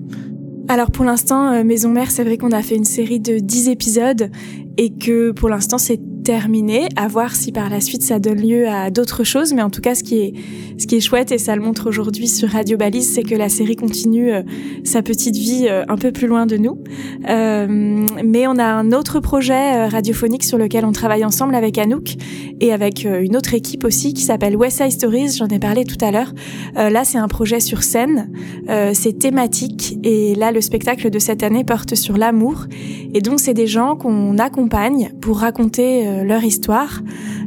Alors 0.68 0.92
pour 0.92 1.04
l'instant, 1.04 1.64
Maison 1.64 1.90
Mère, 1.90 2.10
c'est 2.10 2.22
vrai 2.22 2.36
qu'on 2.36 2.52
a 2.52 2.62
fait 2.62 2.76
une 2.76 2.84
série 2.84 3.18
de 3.18 3.38
10 3.38 3.70
épisodes 3.70 4.30
et 4.76 4.90
que 4.90 5.30
pour 5.32 5.48
l'instant 5.48 5.78
c'est 5.78 6.00
terminé, 6.20 6.88
à 6.96 7.08
voir 7.08 7.34
si 7.34 7.52
par 7.52 7.70
la 7.70 7.80
suite 7.80 8.02
ça 8.02 8.18
donne 8.18 8.40
lieu 8.40 8.68
à 8.68 8.90
d'autres 8.90 9.24
choses. 9.24 9.52
Mais 9.52 9.62
en 9.62 9.70
tout 9.70 9.80
cas, 9.80 9.94
ce 9.94 10.02
qui 10.02 10.18
est, 10.18 10.32
ce 10.78 10.86
qui 10.86 10.96
est 10.96 11.00
chouette 11.00 11.32
et 11.32 11.38
ça 11.38 11.56
le 11.56 11.62
montre 11.62 11.88
aujourd'hui 11.88 12.28
sur 12.28 12.48
Radio 12.48 12.76
Balise, 12.76 13.12
c'est 13.12 13.22
que 13.22 13.34
la 13.34 13.48
série 13.48 13.76
continue 13.76 14.32
euh, 14.32 14.42
sa 14.84 15.02
petite 15.02 15.36
vie 15.36 15.66
euh, 15.68 15.84
un 15.88 15.96
peu 15.96 16.12
plus 16.12 16.26
loin 16.26 16.46
de 16.46 16.56
nous. 16.56 16.78
Euh, 17.28 17.66
mais 18.24 18.46
on 18.46 18.58
a 18.58 18.64
un 18.64 18.92
autre 18.92 19.20
projet 19.20 19.86
radiophonique 19.86 20.44
sur 20.44 20.58
lequel 20.58 20.84
on 20.84 20.92
travaille 20.92 21.24
ensemble 21.24 21.54
avec 21.54 21.78
Anouk 21.78 22.14
et 22.60 22.72
avec 22.72 23.04
une 23.04 23.36
autre 23.36 23.54
équipe 23.54 23.84
aussi 23.84 24.14
qui 24.14 24.22
s'appelle 24.22 24.56
West 24.56 24.78
Side 24.78 24.92
Stories. 24.92 25.36
J'en 25.38 25.48
ai 25.48 25.58
parlé 25.58 25.84
tout 25.84 26.02
à 26.04 26.10
l'heure. 26.10 26.32
là, 26.76 27.04
c'est 27.04 27.18
un 27.18 27.28
projet 27.28 27.60
sur 27.60 27.82
scène. 27.82 28.30
c'est 28.92 29.18
thématique 29.18 29.98
et 30.02 30.34
là, 30.34 30.52
le 30.52 30.60
spectacle 30.60 31.10
de 31.10 31.18
cette 31.18 31.42
année 31.42 31.64
porte 31.64 31.94
sur 31.94 32.16
l'amour. 32.16 32.66
Et 33.14 33.20
donc, 33.20 33.40
c'est 33.40 33.54
des 33.54 33.66
gens 33.66 33.96
qu'on 33.96 34.38
pour 35.20 35.38
raconter 35.38 36.06
euh, 36.06 36.24
leur 36.24 36.44
histoire 36.44 37.00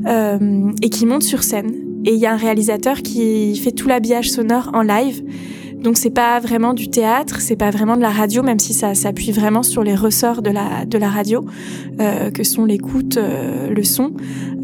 euh, 0.07 0.71
et 0.81 0.89
qui 0.89 1.05
montent 1.05 1.23
sur 1.23 1.43
scène. 1.43 1.73
Et 2.05 2.13
il 2.13 2.19
y 2.19 2.25
a 2.25 2.33
un 2.33 2.37
réalisateur 2.37 2.97
qui 2.97 3.55
fait 3.55 3.71
tout 3.71 3.87
l'habillage 3.87 4.31
sonore 4.31 4.71
en 4.73 4.81
live. 4.81 5.23
Donc 5.83 5.97
c'est 5.97 6.09
pas 6.09 6.39
vraiment 6.39 6.73
du 6.73 6.89
théâtre, 6.89 7.41
c'est 7.41 7.57
pas 7.57 7.69
vraiment 7.69 7.97
de 7.97 8.01
la 8.01 8.09
radio, 8.09 8.41
même 8.41 8.59
si 8.59 8.73
ça 8.73 8.95
s'appuie 8.95 9.33
vraiment 9.33 9.63
sur 9.63 9.83
les 9.83 9.95
ressorts 9.95 10.41
de 10.41 10.49
la 10.49 10.85
de 10.85 10.97
la 10.97 11.09
radio, 11.09 11.45
euh, 11.99 12.31
que 12.31 12.43
sont 12.43 12.63
l'écoute, 12.63 13.17
euh, 13.17 13.69
le 13.69 13.83
son. 13.83 14.13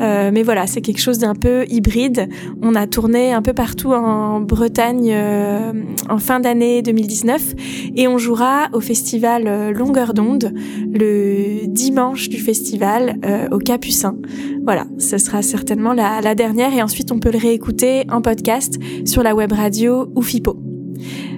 Euh, 0.02 0.32
mais 0.34 0.44
voilà, 0.44 0.66
c'est 0.66 0.82
quelque 0.82 1.02
chose 1.02 1.20
d'un 1.20 1.36
peu 1.36 1.66
hybride. 1.70 2.30
On 2.62 2.74
a 2.76 2.88
tourné 2.88 3.34
un 3.34 3.42
peu 3.42 3.54
partout 3.54 3.92
en 3.92 4.40
Bretagne 4.40 5.10
euh, 5.12 5.74
en 6.10 6.20
fin 6.20 6.40
d'année 6.40 6.82
2019 6.82 7.56
et 7.96 8.08
on 8.08 8.18
jouera 8.18 8.70
au 8.74 8.80
festival 8.80 9.44
euh, 9.46 9.72
Longueur 9.72 10.14
d'onde 10.14 10.54
le 10.92 11.68
dimanche 11.68 12.30
du 12.30 12.38
festival 12.38 13.18
au 13.52 13.58
Capucin. 13.60 14.16
Voilà, 14.64 14.86
ce 14.98 15.18
sera 15.18 15.42
certainement 15.42 15.94
la, 15.94 16.22
la 16.22 16.36
dernière 16.36 16.74
et 16.74 16.82
ensuite 16.82 17.12
on 17.12 17.20
peut 17.20 17.32
le 17.32 17.38
réécouter 17.38 18.06
en 18.10 18.22
podcast 18.22 18.80
sur 19.06 19.24
la 19.24 19.36
web 19.36 19.52
radio 19.52 20.08
ou 20.16 20.22
FIPO. 20.22 20.69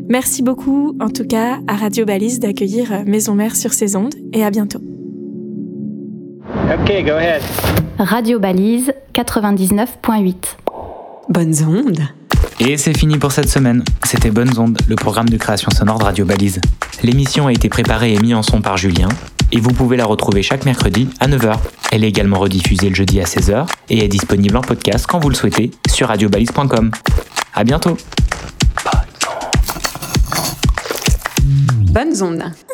Merci 0.10 0.42
beaucoup, 0.42 0.96
en 1.00 1.10
tout 1.10 1.26
cas, 1.26 1.60
à 1.68 1.76
Radio 1.76 2.06
Balise 2.06 2.40
d'accueillir 2.40 3.04
Maison 3.06 3.36
Mère 3.36 3.56
sur 3.56 3.74
ses 3.74 3.96
ondes 3.96 4.16
et 4.34 4.44
à 4.44 4.52
bientôt. 4.52 4.82
Ok, 6.48 7.06
go 7.06 7.14
ahead. 7.14 7.42
Radio 7.98 8.40
Balise 8.40 8.94
99.8. 9.14 10.36
Bonnes 11.30 11.56
ondes. 11.68 12.02
Et 12.60 12.78
c'est 12.78 12.98
fini 12.98 13.18
pour 13.18 13.32
cette 13.32 13.50
semaine. 13.50 13.84
C'était 14.04 14.32
Bonnes 14.32 14.58
Ondes, 14.58 14.78
le 14.88 14.96
programme 14.96 15.30
de 15.30 15.38
création 15.38 15.72
sonore 15.72 16.00
de 16.00 16.04
Radio 16.04 16.26
Balise. 16.26 16.60
L'émission 17.04 17.48
a 17.48 17.52
été 17.52 17.70
préparée 17.70 18.14
et 18.14 18.20
mise 18.20 18.36
en 18.36 18.44
son 18.44 18.62
par 18.62 18.78
Julien, 18.78 19.10
et 19.52 19.60
vous 19.60 19.72
pouvez 19.72 19.98
la 19.98 20.06
retrouver 20.06 20.44
chaque 20.44 20.66
mercredi 20.66 21.10
à 21.20 21.28
9h. 21.28 21.56
Elle 21.92 22.04
est 22.04 22.10
également 22.10 22.40
rediffusée 22.40 22.90
le 22.90 22.96
jeudi 22.96 23.20
à 23.20 23.24
16h 23.24 23.66
et 23.90 24.04
est 24.04 24.08
disponible 24.08 24.56
en 24.58 24.62
podcast 24.62 25.06
quand 25.08 25.20
vous 25.20 25.30
le 25.30 25.36
souhaitez 25.36 25.72
sur 25.90 26.08
radiobalise.com. 26.08 26.92
À 27.54 27.64
bientôt. 27.64 27.98
Bonnes 31.92 32.22
ondes. 32.22 32.71